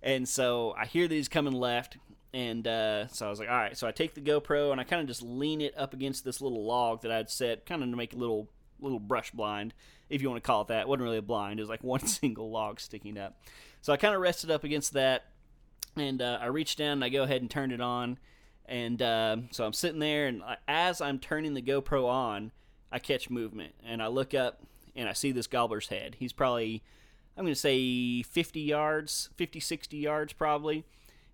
And 0.00 0.28
so 0.28 0.72
I 0.78 0.86
hear 0.86 1.08
these 1.08 1.28
coming 1.28 1.52
left, 1.52 1.96
and 2.34 2.66
uh, 2.66 3.08
so 3.08 3.26
I 3.26 3.30
was 3.30 3.38
like, 3.38 3.50
all 3.50 3.56
right. 3.56 3.76
So 3.76 3.86
I 3.86 3.92
take 3.92 4.14
the 4.14 4.20
GoPro 4.20 4.72
and 4.72 4.80
I 4.80 4.84
kind 4.84 5.02
of 5.02 5.08
just 5.08 5.22
lean 5.22 5.60
it 5.60 5.74
up 5.76 5.92
against 5.92 6.24
this 6.24 6.40
little 6.40 6.64
log 6.64 7.02
that 7.02 7.12
I'd 7.12 7.30
set, 7.30 7.66
kind 7.66 7.82
of 7.82 7.90
to 7.90 7.96
make 7.96 8.14
a 8.14 8.18
little 8.18 8.48
little 8.80 8.98
brush 8.98 9.30
blind, 9.30 9.74
if 10.10 10.22
you 10.22 10.28
want 10.28 10.42
to 10.42 10.46
call 10.46 10.62
it 10.62 10.68
that. 10.68 10.82
It 10.82 10.88
wasn't 10.88 11.04
really 11.04 11.18
a 11.18 11.22
blind; 11.22 11.60
it 11.60 11.62
was 11.62 11.70
like 11.70 11.84
one 11.84 12.06
single 12.06 12.50
log 12.50 12.80
sticking 12.80 13.18
up. 13.18 13.38
So 13.80 13.92
I 13.92 13.96
kind 13.96 14.14
of 14.14 14.20
rested 14.20 14.50
up 14.50 14.64
against 14.64 14.94
that, 14.94 15.26
and 15.96 16.22
uh, 16.22 16.38
I 16.40 16.46
reach 16.46 16.76
down 16.76 16.92
and 16.92 17.04
I 17.04 17.08
go 17.08 17.22
ahead 17.24 17.42
and 17.42 17.50
turn 17.50 17.72
it 17.72 17.80
on. 17.80 18.18
And 18.64 19.02
uh, 19.02 19.36
so 19.50 19.66
I'm 19.66 19.72
sitting 19.72 19.98
there, 19.98 20.26
and 20.26 20.42
as 20.68 21.00
I'm 21.00 21.18
turning 21.18 21.54
the 21.54 21.62
GoPro 21.62 22.06
on, 22.08 22.52
I 22.90 22.98
catch 22.98 23.28
movement, 23.28 23.74
and 23.84 24.02
I 24.02 24.06
look 24.06 24.34
up 24.34 24.60
and 24.94 25.08
I 25.08 25.12
see 25.12 25.32
this 25.32 25.46
gobbler's 25.46 25.88
head. 25.88 26.16
He's 26.18 26.32
probably, 26.32 26.82
I'm 27.36 27.44
going 27.44 27.54
to 27.54 27.60
say 27.60 28.22
50 28.22 28.60
yards, 28.60 29.30
50, 29.36 29.58
60 29.60 29.96
yards 29.96 30.32
probably. 30.32 30.84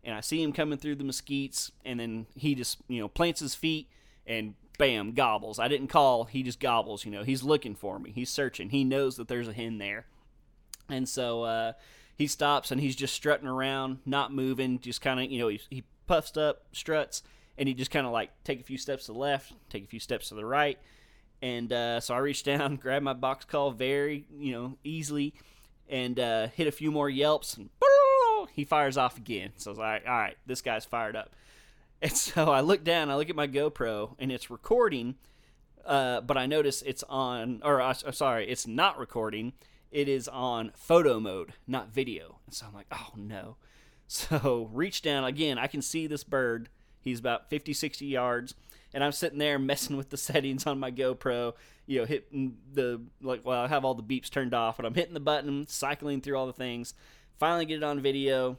And 0.04 0.14
I 0.14 0.20
see 0.20 0.42
him 0.42 0.52
coming 0.52 0.78
through 0.78 0.96
the 0.96 1.04
mesquites, 1.04 1.70
and 1.84 2.00
then 2.00 2.26
he 2.34 2.54
just, 2.54 2.78
you 2.88 3.00
know, 3.00 3.08
plants 3.08 3.40
his 3.40 3.54
feet 3.54 3.88
and 4.26 4.54
bam, 4.78 5.12
gobbles. 5.12 5.58
I 5.58 5.68
didn't 5.68 5.88
call, 5.88 6.24
he 6.24 6.42
just 6.42 6.61
gobbles. 6.61 7.04
You 7.04 7.11
know, 7.11 7.24
he's 7.24 7.42
looking 7.42 7.74
for 7.74 7.98
me, 7.98 8.12
he's 8.12 8.30
searching, 8.30 8.70
he 8.70 8.84
knows 8.84 9.16
that 9.16 9.28
there's 9.28 9.48
a 9.48 9.52
hen 9.52 9.78
there. 9.78 10.06
And 10.88 11.08
so, 11.08 11.42
uh, 11.42 11.72
he 12.18 12.26
stops 12.26 12.70
and 12.70 12.80
he's 12.80 12.96
just 12.96 13.14
strutting 13.14 13.46
around, 13.46 13.98
not 14.04 14.32
moving, 14.32 14.80
just 14.80 15.00
kind 15.00 15.20
of, 15.20 15.30
you 15.30 15.38
know, 15.38 15.48
he, 15.48 15.61
he 15.70 15.84
puffs 16.08 16.37
up, 16.37 16.64
struts, 16.72 17.22
and 17.56 17.68
he 17.68 17.74
just 17.74 17.92
kind 17.92 18.06
of 18.06 18.12
like 18.12 18.30
take 18.42 18.61
a 18.61 18.64
few 18.64 18.76
steps 18.76 19.06
to 19.06 19.12
the 19.12 19.18
left, 19.18 19.52
take 19.70 19.84
a 19.84 19.87
few 19.87 20.00
steps 20.00 20.28
to 20.28 20.34
the 20.34 20.44
right. 20.44 20.78
And 21.40 21.72
uh, 21.72 22.00
so 22.00 22.14
I 22.14 22.18
reached 22.18 22.44
down, 22.44 22.76
grabbed 22.82 23.04
my 23.04 23.12
box 23.12 23.44
call 23.44 23.70
very, 23.70 24.26
you 24.37 24.52
know, 24.52 24.78
easily, 24.82 25.32
and 25.88 26.18
uh, 26.18 26.48
hit 26.48 26.66
a 26.66 26.72
few 26.72 26.90
more 26.90 27.08
yelps, 27.08 27.56
and 27.56 27.70
he 28.59 28.64
fires 28.64 28.97
off 28.97 29.16
again. 29.16 29.53
So 29.57 29.71
I 29.71 29.73
was 29.73 29.79
like, 29.79 30.03
all 30.07 30.18
right, 30.18 30.37
this 30.44 30.61
guy's 30.61 30.85
fired 30.85 31.14
up. 31.14 31.31
And 32.03 32.12
so 32.16 32.51
I 32.51 32.61
look 32.61 32.83
down, 32.83 33.09
I 33.09 33.14
look 33.14 33.31
at 33.31 33.37
my 33.37 33.47
GoPro, 33.47 34.16
and 34.18 34.33
it's 34.33 34.51
recording, 34.51 35.14
uh, 35.87 36.21
but 36.23 36.37
I 36.37 36.47
notice 36.47 36.83
it's 36.83 37.05
on, 37.09 37.61
or 37.64 37.81
uh, 37.81 37.94
sorry, 37.94 38.49
it's 38.49 38.66
not 38.66 38.99
recording 38.99 39.53
it 39.90 40.09
is 40.09 40.29
on 40.29 40.73
photo 40.75 41.18
mode, 41.21 41.53
not 41.66 41.88
video. 41.92 42.40
And 42.47 42.55
so 42.55 42.66
I'm 42.66 42.75
like, 42.75 42.88
oh 42.92 43.11
no. 43.16 43.57
So 44.11 44.71
reach 44.73 45.03
down 45.03 45.25
again. 45.25 45.59
I 45.59 45.66
can 45.66 45.83
see 45.83 46.07
this 46.07 46.25
bird. 46.25 46.71
He's 47.03 47.21
about 47.21 47.51
50, 47.51 47.75
60 47.75 48.07
yards. 48.07 48.55
And 48.94 49.05
I'm 49.05 49.12
sitting 49.12 49.38
there 49.38 49.59
messing 49.59 49.99
with 49.99 50.09
the 50.09 50.16
settings 50.16 50.66
on 50.66 50.81
my 50.81 50.90
GoPro, 50.90 51.53
you 51.85 51.99
know, 51.99 52.07
hitting 52.07 52.57
the, 52.73 53.03
like, 53.21 53.44
well, 53.44 53.61
I 53.61 53.68
have 53.68 53.85
all 53.85 53.94
the 53.94 54.03
beeps 54.03 54.31
turned 54.31 54.55
off, 54.55 54.79
but 54.79 54.87
I'm 54.87 54.94
hitting 54.94 55.12
the 55.12 55.21
button, 55.21 55.66
cycling 55.66 56.23
through 56.23 56.38
all 56.38 56.47
the 56.47 56.55
things. 56.55 56.94
Finally 57.38 57.66
get 57.66 57.77
it 57.77 57.85
on 57.85 58.01
video, 58.01 58.59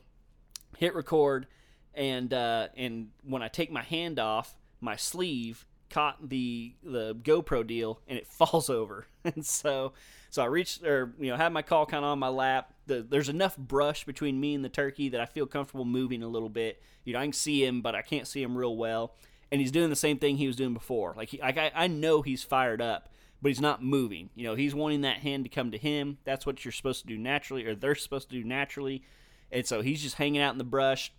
hit 0.78 0.96
record, 0.96 1.48
and, 1.94 2.34
uh, 2.34 2.68
and 2.78 3.10
when 3.24 3.42
I 3.42 3.48
take 3.48 3.72
my 3.72 3.84
hand 3.84 4.20
off, 4.20 4.56
my 4.82 4.96
sleeve 4.96 5.66
caught 5.90 6.30
the 6.30 6.76
the 6.84 7.16
GoPro 7.16 7.66
deal 7.66 8.00
and 8.08 8.18
it 8.18 8.28
falls 8.32 8.70
over. 8.70 9.08
And 9.26 9.46
so 9.46 9.92
so 10.30 10.42
I 10.42 10.46
reached 10.46 10.84
or 10.84 11.14
you 11.20 11.30
know 11.30 11.36
had 11.36 11.52
my 11.52 11.62
call 11.62 11.86
kind 11.86 12.06
of 12.06 12.12
on 12.12 12.20
my 12.20 12.30
lap. 12.30 12.74
The, 12.88 13.02
there's 13.02 13.28
enough 13.28 13.58
brush 13.58 14.06
between 14.06 14.40
me 14.40 14.56
and 14.56 14.64
the 14.64 14.70
turkey 14.70 15.10
that 15.10 15.20
I 15.20 15.26
feel 15.26 15.46
comfortable 15.46 15.84
moving 15.84 16.24
a 16.24 16.28
little 16.28 16.50
bit. 16.50 16.82
You 17.04 17.14
know 17.14 17.20
I 17.20 17.24
can 17.24 17.34
see 17.34 17.64
him, 17.66 17.82
but 17.82 17.96
I 17.96 18.02
can't 18.02 18.28
see 18.28 18.42
him 18.42 18.58
real 18.58 18.78
well. 18.78 19.16
And 19.52 19.60
he's 19.60 19.72
doing 19.72 19.90
the 19.90 19.96
same 19.96 20.20
thing 20.20 20.38
he 20.38 20.48
was 20.48 20.56
doing 20.56 20.74
before. 20.74 21.14
Like, 21.18 21.30
he, 21.30 21.42
like 21.42 21.58
I, 21.58 21.72
I 21.76 21.88
know 21.88 22.22
he's 22.22 22.44
fired 22.44 22.82
up, 22.82 23.10
but 23.42 23.50
he's 23.50 23.62
not 23.62 23.84
moving. 23.84 24.30
You 24.36 24.46
know 24.46 24.56
he's 24.56 24.76
wanting 24.76 25.02
that 25.02 25.18
hen 25.18 25.44
to 25.44 25.50
come 25.50 25.72
to 25.72 25.78
him. 25.78 26.18
That's 26.24 26.46
what 26.46 26.64
you're 26.64 26.72
supposed 26.72 27.02
to 27.02 27.08
do 27.08 27.18
naturally, 27.18 27.66
or 27.66 27.76
they're 27.76 27.96
supposed 27.96 28.30
to 28.30 28.36
do 28.36 28.44
naturally. 28.44 29.04
And 29.52 29.66
so 29.66 29.82
he's 29.82 30.02
just 30.02 30.16
hanging 30.16 30.42
out 30.42 30.54
in 30.54 30.58
the 30.58 30.64
brush. 30.64 31.12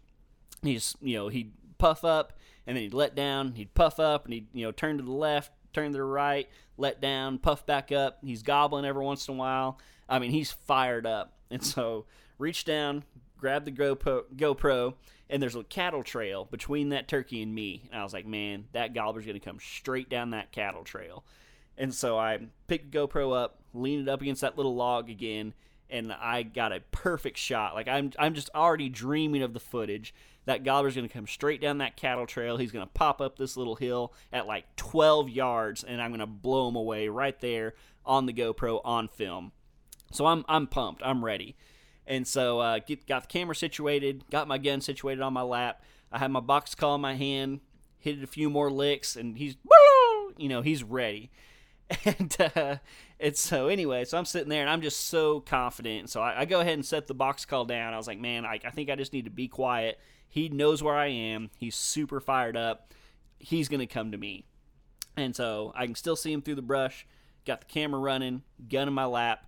He's 0.63 0.97
you 1.01 1.17
know 1.17 1.29
he'd 1.29 1.53
puff 1.79 2.05
up, 2.05 2.39
and 2.67 2.77
then 2.77 2.85
he'd 2.85 2.95
let 2.95 3.15
down. 3.15 3.55
He'd 3.55 3.75
puff 3.75 3.99
up, 3.99 4.25
and 4.25 4.35
he'd 4.35 4.49
you 4.53 4.65
know 4.65 4.73
turn 4.73 4.99
to 4.99 5.03
the 5.03 5.13
left, 5.13 5.53
turn 5.73 5.93
to 5.93 5.99
the 5.99 6.05
right, 6.05 6.49
let 6.77 7.01
down, 7.01 7.39
puff 7.39 7.67
back 7.67 7.93
up. 7.93 8.19
He's 8.23 8.43
gobbling 8.43 8.85
every 8.85 9.05
once 9.05 9.29
in 9.29 9.35
a 9.35 9.39
while. 9.39 9.79
I 10.09 10.19
mean, 10.19 10.31
he's 10.31 10.51
fired 10.51 11.07
up, 11.07 11.35
and 11.51 11.65
so 11.65 12.07
reach 12.39 12.65
down, 12.65 13.05
grab 13.39 13.65
the 13.65 13.73
GoPro, 13.73 14.25
GoPro, 14.35 14.95
and 15.29 15.43
there's 15.43 15.55
a 15.55 15.63
cattle 15.65 16.03
trail 16.03 16.47
between 16.51 16.89
that 16.91 17.09
turkey 17.09 17.43
and 17.43 17.55
me. 17.55 17.89
And 17.91 18.01
I 18.01 18.05
was 18.05 18.13
like, 18.13 18.27
man, 18.27 18.65
that 18.73 18.95
gobbler's 18.95 19.25
going 19.25 19.39
to 19.39 19.45
come 19.45 19.61
straight 19.61 20.11
down 20.11 20.31
that 20.31 20.51
cattle 20.51 20.83
trail. 20.83 21.25
And 21.81 21.95
so 21.95 22.19
I 22.19 22.39
picked 22.67 22.91
GoPro 22.91 23.35
up, 23.35 23.59
leaned 23.73 24.07
it 24.07 24.11
up 24.11 24.21
against 24.21 24.43
that 24.43 24.59
little 24.59 24.75
log 24.77 25.09
again, 25.09 25.55
and 25.89 26.13
I 26.13 26.43
got 26.43 26.73
a 26.73 26.81
perfect 26.93 27.39
shot. 27.39 27.75
Like 27.75 27.89
I'm, 27.89 28.13
I'm 28.19 28.35
just 28.35 28.51
already 28.55 28.91
dreaming 28.91 29.43
of 29.43 29.55
the 29.55 29.61
footage. 29.61 30.15
That 30.45 30.63
gobbler's 30.63 30.95
going 30.95 31.09
to 31.09 31.13
come 31.13 31.27
straight 31.27 31.63
down 31.63 31.79
that 31.79 31.97
cattle 31.97 32.27
trail. 32.27 32.59
He's 32.59 32.71
going 32.71 32.87
to 32.87 32.93
pop 32.93 33.23
up 33.23 33.39
this 33.39 33.57
little 33.57 33.77
hill 33.77 34.13
at 34.31 34.47
like 34.47 34.77
12 34.77 35.31
yards, 35.31 35.83
and 35.83 36.03
I'm 36.03 36.11
going 36.11 36.21
to 36.21 36.27
blow 36.27 36.69
him 36.69 36.77
away 36.77 37.09
right 37.09 37.39
there 37.41 37.73
on 38.05 38.27
the 38.27 38.35
GoPro 38.35 38.83
on 38.85 39.09
film. 39.09 39.53
So 40.13 40.27
I'm, 40.27 40.45
I'm 40.49 40.67
pumped. 40.67 41.01
I'm 41.03 41.25
ready. 41.25 41.57
And 42.07 42.29
so 42.29 42.61
uh, 42.61 42.81
get, 42.81 43.07
got 43.07 43.23
the 43.23 43.29
camera 43.29 43.57
situated, 43.57 44.25
got 44.31 44.49
my 44.49 44.59
gun 44.59 44.83
situated 44.83 45.23
on 45.23 45.33
my 45.33 45.43
lap. 45.43 45.83
I 46.13 46.19
had 46.19 46.31
my 46.31 46.41
box 46.41 46.75
call 46.75 46.97
in 46.97 47.01
my 47.01 47.15
hand, 47.15 47.61
hit 47.99 48.19
it 48.19 48.25
a 48.25 48.27
few 48.27 48.51
more 48.51 48.71
licks, 48.71 49.17
and 49.17 49.39
he's, 49.39 49.57
you 50.37 50.49
know, 50.51 50.61
he's 50.61 50.83
ready. 50.83 51.31
And 52.05 52.37
uh, 52.55 52.77
so 53.35 53.69
anyway, 53.69 54.05
so 54.05 54.17
I'm 54.17 54.25
sitting 54.25 54.49
there 54.49 54.61
and 54.61 54.71
I'm 54.71 54.81
just 54.81 55.09
so 55.09 55.41
confident. 55.41 56.09
So 56.09 56.21
I, 56.23 56.41
I 56.41 56.45
go 56.45 56.61
ahead 56.61 56.75
and 56.75 56.87
set 56.87 57.09
the 57.09 57.15
box 57.15 57.45
call 57.45 57.65
down. 57.65 57.93
I 57.93 57.97
was 57.97 58.07
like, 58.07 58.21
man, 58.21 58.47
I, 58.47 58.61
I 58.65 58.71
think 58.71 58.91
I 58.91 58.95
just 58.95 59.13
need 59.13 59.25
to 59.25 59.31
be 59.31 59.49
quiet. 59.49 59.99
He 60.29 60.49
knows 60.49 60.83
where 60.83 60.97
I 60.97 61.09
am. 61.09 61.51
He's 61.59 61.75
super 61.75 62.21
fired 62.21 62.57
up. 62.57 62.95
He's 63.39 63.69
gonna 63.69 63.89
come 63.89 64.13
to 64.13 64.19
me. 64.19 64.45
And 65.17 65.35
so 65.35 65.73
I 65.75 65.87
can 65.87 65.97
still 65.97 66.17
see 66.17 66.33
him 66.33 66.43
through 66.43 66.55
the 66.55 66.63
brush. 66.63 67.07
Got 67.45 67.61
the 67.61 67.67
camera 67.67 67.99
running, 67.99 68.43
gun 68.69 68.87
in 68.87 68.95
my 68.95 69.07
lap 69.07 69.47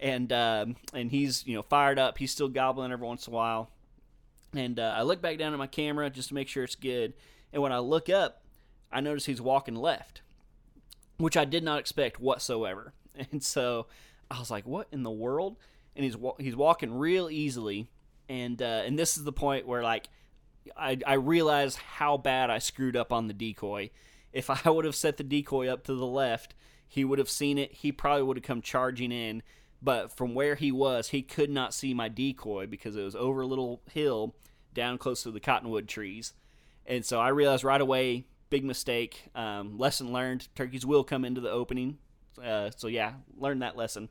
and 0.00 0.32
uh, 0.32 0.66
and 0.94 1.10
he's 1.10 1.46
you 1.46 1.54
know 1.54 1.62
fired 1.62 1.98
up. 1.98 2.18
He's 2.18 2.32
still 2.32 2.48
gobbling 2.48 2.90
every 2.90 3.06
once 3.06 3.26
in 3.26 3.32
a 3.32 3.36
while. 3.36 3.70
And 4.52 4.80
uh, 4.80 4.94
I 4.96 5.02
look 5.02 5.22
back 5.22 5.38
down 5.38 5.52
at 5.52 5.58
my 5.58 5.68
camera 5.68 6.10
just 6.10 6.28
to 6.30 6.34
make 6.34 6.48
sure 6.48 6.64
it's 6.64 6.74
good. 6.74 7.12
And 7.52 7.62
when 7.62 7.72
I 7.72 7.78
look 7.78 8.08
up, 8.08 8.42
I 8.90 9.00
notice 9.00 9.26
he's 9.26 9.40
walking 9.40 9.76
left, 9.76 10.22
which 11.20 11.36
I 11.36 11.44
did 11.44 11.62
not 11.62 11.78
expect 11.78 12.20
whatsoever. 12.20 12.92
And 13.32 13.42
so 13.42 13.86
I 14.30 14.38
was 14.38 14.50
like, 14.50 14.66
"What 14.66 14.86
in 14.92 15.02
the 15.02 15.10
world?" 15.10 15.58
And 15.94 16.04
he's 16.04 16.16
he's 16.38 16.56
walking 16.56 16.94
real 16.94 17.28
easily. 17.28 17.90
And 18.30 18.62
uh, 18.62 18.82
and 18.86 18.98
this 18.98 19.18
is 19.18 19.24
the 19.24 19.32
point 19.32 19.66
where 19.66 19.82
like 19.82 20.08
I 20.74 20.98
I 21.06 21.14
realized 21.14 21.76
how 21.76 22.16
bad 22.16 22.48
I 22.48 22.60
screwed 22.60 22.96
up 22.96 23.12
on 23.12 23.26
the 23.26 23.34
decoy. 23.34 23.90
If 24.32 24.48
I 24.48 24.70
would 24.70 24.86
have 24.86 24.96
set 24.96 25.18
the 25.18 25.24
decoy 25.24 25.66
up 25.66 25.84
to 25.84 25.94
the 25.94 26.06
left, 26.06 26.54
he 26.88 27.04
would 27.04 27.18
have 27.18 27.28
seen 27.28 27.58
it. 27.58 27.72
He 27.72 27.92
probably 27.92 28.22
would 28.22 28.38
have 28.38 28.44
come 28.44 28.62
charging 28.62 29.12
in 29.12 29.42
but 29.82 30.14
from 30.14 30.34
where 30.34 30.56
he 30.56 30.70
was, 30.70 31.08
he 31.08 31.22
could 31.22 31.50
not 31.50 31.72
see 31.72 31.94
my 31.94 32.08
decoy 32.08 32.66
because 32.66 32.96
it 32.96 33.02
was 33.02 33.14
over 33.14 33.40
a 33.40 33.46
little 33.46 33.80
hill 33.90 34.34
down 34.74 34.98
close 34.98 35.22
to 35.22 35.30
the 35.30 35.40
cottonwood 35.40 35.88
trees. 35.88 36.34
And 36.86 37.04
so 37.04 37.18
I 37.18 37.28
realized 37.28 37.64
right 37.64 37.80
away, 37.80 38.26
big 38.50 38.64
mistake. 38.64 39.28
Um, 39.34 39.78
lesson 39.78 40.12
learned. 40.12 40.48
Turkeys 40.54 40.84
will 40.84 41.04
come 41.04 41.24
into 41.24 41.40
the 41.40 41.50
opening. 41.50 41.98
Uh, 42.42 42.70
so 42.76 42.88
yeah, 42.88 43.14
learn 43.36 43.60
that 43.60 43.76
lesson. 43.76 44.08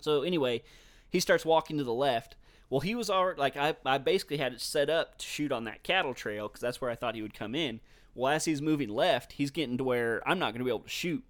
So 0.00 0.22
anyway, 0.22 0.62
he 1.08 1.20
starts 1.20 1.44
walking 1.44 1.78
to 1.78 1.84
the 1.84 1.94
left. 1.94 2.36
Well, 2.68 2.80
he 2.80 2.94
was 2.94 3.08
already 3.08 3.38
like 3.38 3.56
I, 3.56 3.76
I 3.84 3.98
basically 3.98 4.38
had 4.38 4.52
it 4.52 4.60
set 4.60 4.90
up 4.90 5.18
to 5.18 5.26
shoot 5.26 5.52
on 5.52 5.64
that 5.64 5.82
cattle 5.82 6.14
trail 6.14 6.48
because 6.48 6.60
that's 6.60 6.80
where 6.80 6.90
I 6.90 6.96
thought 6.96 7.14
he 7.14 7.22
would 7.22 7.34
come 7.34 7.54
in. 7.54 7.80
Well, 8.14 8.32
as 8.32 8.46
he's 8.46 8.62
moving 8.62 8.88
left, 8.88 9.32
he's 9.32 9.50
getting 9.50 9.78
to 9.78 9.84
where 9.84 10.26
I'm 10.26 10.38
not 10.38 10.52
going 10.52 10.60
to 10.60 10.64
be 10.64 10.70
able 10.70 10.80
to 10.80 10.88
shoot. 10.88 11.22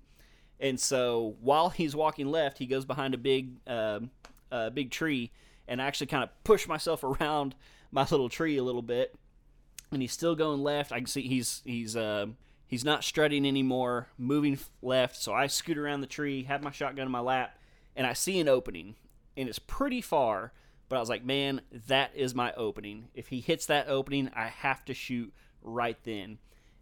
And 0.58 0.80
so 0.80 1.36
while 1.40 1.68
he's 1.68 1.94
walking 1.94 2.28
left, 2.28 2.58
he 2.58 2.66
goes 2.66 2.84
behind 2.84 3.12
a 3.12 3.18
big, 3.18 3.56
uh, 3.66 4.00
uh, 4.50 4.70
big 4.70 4.90
tree, 4.90 5.32
and 5.68 5.82
I 5.82 5.86
actually 5.86 6.06
kind 6.06 6.24
of 6.24 6.30
push 6.44 6.66
myself 6.66 7.04
around 7.04 7.54
my 7.90 8.06
little 8.10 8.28
tree 8.28 8.56
a 8.56 8.62
little 8.62 8.82
bit. 8.82 9.14
And 9.92 10.02
he's 10.02 10.12
still 10.12 10.34
going 10.34 10.62
left. 10.62 10.92
I 10.92 10.98
can 10.98 11.06
see 11.06 11.22
he's 11.22 11.62
he's 11.64 11.96
uh, 11.96 12.26
he's 12.66 12.84
not 12.84 13.04
strutting 13.04 13.46
anymore, 13.46 14.08
moving 14.18 14.58
left. 14.82 15.16
So 15.16 15.32
I 15.32 15.46
scoot 15.46 15.78
around 15.78 16.00
the 16.00 16.06
tree, 16.06 16.42
have 16.44 16.62
my 16.62 16.72
shotgun 16.72 17.06
in 17.06 17.12
my 17.12 17.20
lap, 17.20 17.58
and 17.94 18.06
I 18.06 18.12
see 18.12 18.40
an 18.40 18.48
opening, 18.48 18.96
and 19.36 19.48
it's 19.48 19.60
pretty 19.60 20.00
far. 20.00 20.52
But 20.88 20.96
I 20.96 21.00
was 21.00 21.08
like, 21.08 21.24
man, 21.24 21.62
that 21.88 22.12
is 22.14 22.34
my 22.34 22.52
opening. 22.52 23.08
If 23.14 23.28
he 23.28 23.40
hits 23.40 23.66
that 23.66 23.88
opening, 23.88 24.30
I 24.36 24.46
have 24.46 24.84
to 24.84 24.94
shoot 24.94 25.32
right 25.62 25.98
then 26.04 26.38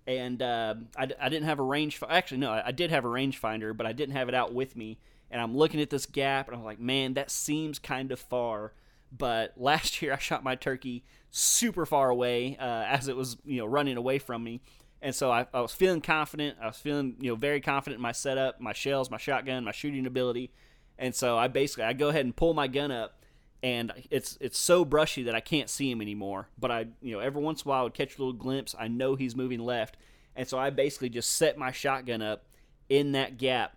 and 0.07 0.43
uh, 0.43 0.75
I, 0.97 1.09
I 1.21 1.29
didn't 1.29 1.45
have 1.45 1.59
a 1.59 1.65
range. 1.65 2.01
Actually, 2.09 2.39
no, 2.39 2.53
I 2.53 2.73
did 2.73 2.91
have 2.91 3.05
a 3.05 3.09
rangefinder, 3.09 3.77
but 3.77 3.87
I 3.87 3.93
didn't 3.93 4.17
have 4.17 4.29
it 4.29 4.35
out 4.35 4.53
with 4.53 4.77
me. 4.77 4.99
And 5.31 5.41
I'm 5.41 5.57
looking 5.57 5.81
at 5.81 5.91
this 5.91 6.07
gap, 6.07 6.49
and 6.49 6.57
I'm 6.57 6.65
like, 6.65 6.79
man, 6.79 7.15
that 7.15 7.31
seems 7.31 7.79
kind 7.79 8.13
of 8.13 8.21
far. 8.21 8.73
But 9.17 9.55
last 9.57 10.03
year, 10.03 10.13
I 10.13 10.19
shot 10.19 10.45
my 10.45 10.55
turkey 10.55 11.05
super 11.37 11.85
far 11.85 12.11
away 12.11 12.57
uh, 12.61 12.85
as 12.87 13.09
it 13.09 13.17
was, 13.17 13.37
you 13.45 13.59
know, 13.59 13.67
running 13.67 13.97
away 13.97 14.21
from 14.21 14.45
me. 14.45 14.61
And 15.03 15.13
so 15.13 15.33
I, 15.33 15.47
I 15.53 15.61
was 15.61 15.73
feeling 15.73 16.01
confident. 16.01 16.59
I 16.63 16.67
was 16.69 16.77
feeling, 16.77 17.17
you 17.19 17.31
know, 17.31 17.35
very 17.35 17.61
confident 17.61 17.99
in 17.99 18.03
my 18.03 18.13
setup, 18.13 18.61
my 18.61 18.73
shells, 18.73 19.11
my 19.11 19.19
shotgun, 19.19 19.65
my 19.65 19.73
shooting 19.73 20.07
ability. 20.07 20.53
And 20.97 21.13
so 21.13 21.37
I 21.37 21.49
basically 21.49 21.85
I 21.85 21.93
go 21.93 22.09
ahead 22.09 22.25
and 22.25 22.37
pull 22.37 22.55
my 22.55 22.69
gun 22.69 22.93
up 22.93 23.21
and 23.65 23.93
it's 24.11 24.39
it's 24.41 24.59
so 24.59 24.85
brushy 24.85 25.25
that 25.25 25.35
I 25.35 25.41
can't 25.41 25.69
see 25.69 25.91
him 25.91 26.01
anymore. 26.01 26.49
But 26.57 26.71
I, 26.71 26.87
you 27.03 27.17
know, 27.17 27.19
every 27.19 27.43
once 27.43 27.63
in 27.63 27.69
a 27.69 27.71
while 27.71 27.81
I 27.81 27.83
would 27.83 27.95
catch 27.95 28.17
a 28.17 28.19
little 28.19 28.33
glimpse. 28.33 28.77
I 28.79 28.87
know 28.87 29.17
he's 29.17 29.35
moving 29.35 29.61
left, 29.61 29.97
and 30.37 30.47
so 30.47 30.57
I 30.57 30.71
basically 30.71 31.09
just 31.09 31.35
set 31.35 31.59
my 31.59 31.73
shotgun 31.73 32.23
up 32.23 32.45
in 32.89 33.13
that 33.13 33.39
gap, 33.39 33.77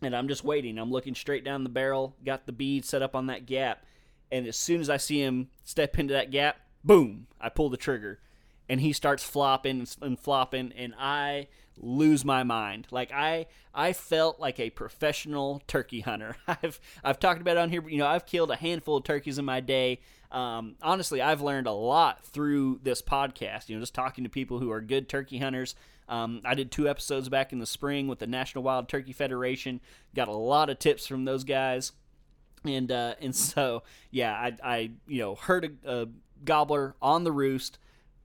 and 0.00 0.14
I'm 0.14 0.28
just 0.28 0.44
waiting. 0.44 0.78
I'm 0.78 0.92
looking 0.92 1.16
straight 1.16 1.44
down 1.44 1.64
the 1.64 1.70
barrel, 1.70 2.14
got 2.24 2.46
the 2.46 2.52
bead 2.52 2.84
set 2.84 3.02
up 3.02 3.16
on 3.16 3.26
that 3.26 3.46
gap, 3.46 3.84
and 4.30 4.46
as 4.46 4.56
soon 4.56 4.82
as 4.82 4.90
I 4.90 4.98
see 4.98 5.22
him 5.22 5.48
step 5.64 5.98
into 5.98 6.12
that 6.12 6.30
gap, 6.30 6.58
boom! 6.84 7.26
I 7.40 7.48
pull 7.48 7.70
the 7.70 7.76
trigger, 7.76 8.20
and 8.68 8.80
he 8.80 8.92
starts 8.92 9.24
flopping 9.24 9.86
and 10.00 10.18
flopping, 10.18 10.72
and 10.76 10.94
I 10.98 11.48
lose 11.78 12.24
my 12.24 12.42
mind. 12.42 12.86
Like 12.90 13.12
I 13.12 13.46
I 13.74 13.92
felt 13.92 14.38
like 14.38 14.60
a 14.60 14.70
professional 14.70 15.62
turkey 15.66 16.00
hunter. 16.00 16.36
I've 16.48 16.80
I've 17.02 17.18
talked 17.18 17.40
about 17.40 17.56
it 17.56 17.60
on 17.60 17.70
here, 17.70 17.82
but 17.82 17.92
you 17.92 17.98
know, 17.98 18.06
I've 18.06 18.26
killed 18.26 18.50
a 18.50 18.56
handful 18.56 18.96
of 18.96 19.04
turkeys 19.04 19.38
in 19.38 19.44
my 19.44 19.60
day. 19.60 20.00
Um, 20.30 20.74
honestly, 20.82 21.20
I've 21.20 21.42
learned 21.42 21.66
a 21.66 21.72
lot 21.72 22.24
through 22.24 22.80
this 22.82 23.02
podcast. 23.02 23.68
You 23.68 23.76
know, 23.76 23.82
just 23.82 23.94
talking 23.94 24.24
to 24.24 24.30
people 24.30 24.58
who 24.58 24.70
are 24.70 24.80
good 24.80 25.08
turkey 25.08 25.38
hunters. 25.38 25.74
Um, 26.08 26.42
I 26.44 26.54
did 26.54 26.70
two 26.70 26.88
episodes 26.88 27.28
back 27.28 27.52
in 27.52 27.60
the 27.60 27.66
spring 27.66 28.08
with 28.08 28.18
the 28.18 28.26
National 28.26 28.62
Wild 28.62 28.88
Turkey 28.88 29.12
Federation. 29.12 29.80
Got 30.14 30.28
a 30.28 30.32
lot 30.32 30.68
of 30.68 30.78
tips 30.78 31.06
from 31.06 31.24
those 31.24 31.44
guys, 31.44 31.92
and 32.64 32.90
uh, 32.90 33.14
and 33.20 33.34
so 33.34 33.82
yeah, 34.10 34.32
I, 34.32 34.56
I 34.62 34.90
you 35.06 35.20
know 35.20 35.34
heard 35.34 35.78
a, 35.84 36.02
a 36.02 36.08
gobbler 36.44 36.94
on 37.00 37.24
the 37.24 37.32
roost, 37.32 37.78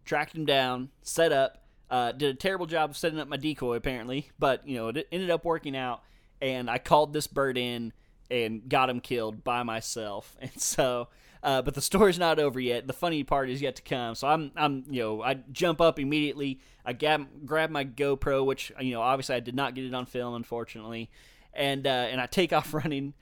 tracked 0.05 0.35
him 0.35 0.45
down, 0.45 0.89
set 1.01 1.31
up, 1.31 1.63
uh, 1.89 2.11
did 2.11 2.29
a 2.29 2.37
terrible 2.37 2.65
job 2.65 2.91
of 2.91 2.97
setting 2.97 3.19
up 3.19 3.27
my 3.27 3.37
decoy, 3.37 3.75
apparently, 3.75 4.29
but 4.37 4.67
you 4.67 4.75
know 4.75 4.89
it 4.89 5.07
ended 5.11 5.29
up 5.29 5.45
working 5.45 5.75
out. 5.75 6.01
And 6.41 6.69
I 6.69 6.77
called 6.77 7.11
this 7.11 7.27
bird 7.27 7.57
in 7.57 7.91
and 8.31 8.67
got 8.69 8.89
him 8.89 8.99
killed 8.99 9.43
by 9.43 9.63
myself. 9.63 10.35
And 10.41 10.61
so, 10.61 11.09
uh, 11.41 11.61
but 11.61 11.73
the 11.73 11.81
story's 11.81 12.19
not 12.19 12.39
over 12.39 12.59
yet. 12.59 12.87
The 12.87 12.93
funny 12.93 13.23
part 13.23 13.49
is 13.49 13.61
yet 13.61 13.75
to 13.77 13.81
come. 13.81 14.15
So 14.15 14.27
I'm, 14.27 14.51
I'm, 14.55 14.83
you 14.89 15.01
know, 15.01 15.21
I 15.21 15.35
jump 15.51 15.81
up 15.81 15.99
immediately. 15.99 16.59
I 16.85 16.93
grab, 16.93 17.27
grab 17.45 17.69
my 17.69 17.85
GoPro, 17.85 18.45
which 18.45 18.71
you 18.79 18.93
know, 18.93 19.01
obviously 19.01 19.35
I 19.35 19.39
did 19.39 19.55
not 19.55 19.75
get 19.75 19.85
it 19.85 19.93
on 19.93 20.05
film, 20.05 20.33
unfortunately, 20.35 21.09
and 21.53 21.85
uh, 21.87 22.07
and 22.11 22.19
I 22.21 22.25
take 22.25 22.53
off 22.53 22.73
running. 22.73 23.13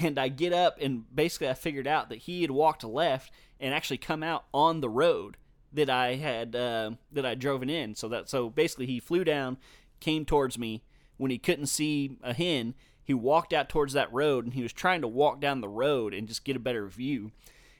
And 0.00 0.18
I 0.18 0.26
get 0.26 0.52
up, 0.52 0.78
and 0.80 1.04
basically 1.14 1.48
I 1.48 1.54
figured 1.54 1.86
out 1.86 2.08
that 2.08 2.18
he 2.18 2.42
had 2.42 2.50
walked 2.50 2.82
left 2.82 3.30
and 3.60 3.74
actually 3.74 3.98
come 3.98 4.22
out 4.22 4.44
on 4.52 4.80
the 4.80 4.88
road 4.88 5.36
that 5.72 5.90
I 5.90 6.14
had 6.16 6.56
uh, 6.56 6.92
that 7.12 7.26
I 7.26 7.34
drove 7.34 7.62
in. 7.62 7.94
So 7.94 8.08
that 8.08 8.28
so 8.28 8.50
basically 8.50 8.86
he 8.86 9.00
flew 9.00 9.24
down, 9.24 9.58
came 10.00 10.24
towards 10.24 10.58
me. 10.58 10.82
When 11.18 11.30
he 11.30 11.38
couldn't 11.38 11.66
see 11.66 12.18
a 12.22 12.34
hen, 12.34 12.74
he 13.02 13.14
walked 13.14 13.54
out 13.54 13.70
towards 13.70 13.94
that 13.94 14.12
road 14.12 14.44
and 14.44 14.52
he 14.52 14.62
was 14.62 14.72
trying 14.72 15.00
to 15.00 15.08
walk 15.08 15.40
down 15.40 15.60
the 15.60 15.68
road 15.68 16.12
and 16.12 16.28
just 16.28 16.44
get 16.44 16.56
a 16.56 16.60
better 16.60 16.86
view. 16.86 17.32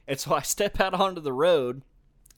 And 0.09 0.19
so 0.19 0.35
I 0.37 0.43
step 0.43 0.81
out 0.81 0.95
onto 0.95 1.21
the 1.21 1.33
road 1.33 1.83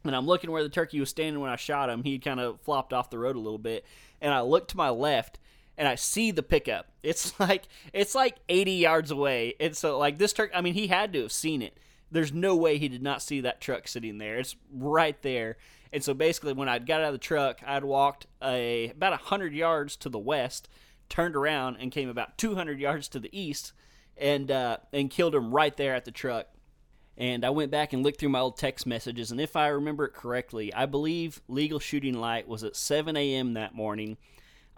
and 0.04 0.16
I'm 0.16 0.26
looking 0.26 0.50
where 0.50 0.62
the 0.62 0.68
turkey 0.68 1.00
was 1.00 1.10
standing 1.10 1.40
when 1.40 1.50
I 1.50 1.56
shot 1.56 1.90
him. 1.90 2.02
He 2.02 2.18
kind 2.18 2.40
of 2.40 2.60
flopped 2.60 2.92
off 2.92 3.10
the 3.10 3.18
road 3.18 3.36
a 3.36 3.40
little 3.40 3.58
bit, 3.58 3.84
and 4.20 4.32
I 4.32 4.40
look 4.40 4.68
to 4.68 4.76
my 4.76 4.90
left 4.90 5.38
and 5.76 5.86
I 5.86 5.96
see 5.96 6.30
the 6.30 6.42
pickup. 6.42 6.90
It's 7.02 7.38
like 7.40 7.68
it's 7.92 8.14
like 8.14 8.36
80 8.48 8.72
yards 8.72 9.10
away. 9.10 9.54
And 9.60 9.76
so 9.76 9.98
like 9.98 10.18
this 10.18 10.32
turkey, 10.32 10.54
I 10.54 10.60
mean, 10.60 10.74
he 10.74 10.88
had 10.88 11.12
to 11.12 11.22
have 11.22 11.32
seen 11.32 11.62
it 11.62 11.78
there's 12.10 12.32
no 12.32 12.56
way 12.56 12.78
he 12.78 12.88
did 12.88 13.02
not 13.02 13.22
see 13.22 13.40
that 13.40 13.60
truck 13.60 13.88
sitting 13.88 14.18
there. 14.18 14.36
It's 14.38 14.56
right 14.72 15.20
there. 15.22 15.56
And 15.92 16.02
so 16.02 16.14
basically, 16.14 16.52
when 16.52 16.68
I 16.68 16.78
got 16.78 17.00
out 17.00 17.08
of 17.08 17.12
the 17.12 17.18
truck, 17.18 17.60
I'd 17.66 17.84
walked 17.84 18.26
a 18.42 18.90
about 18.90 19.18
hundred 19.20 19.54
yards 19.54 19.96
to 19.96 20.08
the 20.08 20.18
west, 20.18 20.68
turned 21.08 21.36
around, 21.36 21.76
and 21.80 21.92
came 21.92 22.08
about 22.08 22.36
200 22.38 22.78
yards 22.78 23.08
to 23.08 23.20
the 23.20 23.38
east, 23.38 23.72
and 24.16 24.50
uh, 24.50 24.78
and 24.92 25.10
killed 25.10 25.34
him 25.34 25.54
right 25.54 25.76
there 25.76 25.94
at 25.94 26.04
the 26.04 26.10
truck. 26.10 26.46
And 27.16 27.44
I 27.44 27.50
went 27.50 27.72
back 27.72 27.92
and 27.92 28.04
looked 28.04 28.20
through 28.20 28.28
my 28.28 28.38
old 28.38 28.56
text 28.56 28.86
messages, 28.86 29.30
and 29.30 29.40
if 29.40 29.56
I 29.56 29.68
remember 29.68 30.04
it 30.04 30.14
correctly, 30.14 30.72
I 30.72 30.86
believe 30.86 31.40
legal 31.48 31.80
shooting 31.80 32.14
light 32.14 32.46
was 32.46 32.62
at 32.62 32.76
7 32.76 33.16
a.m. 33.16 33.54
that 33.54 33.74
morning. 33.74 34.18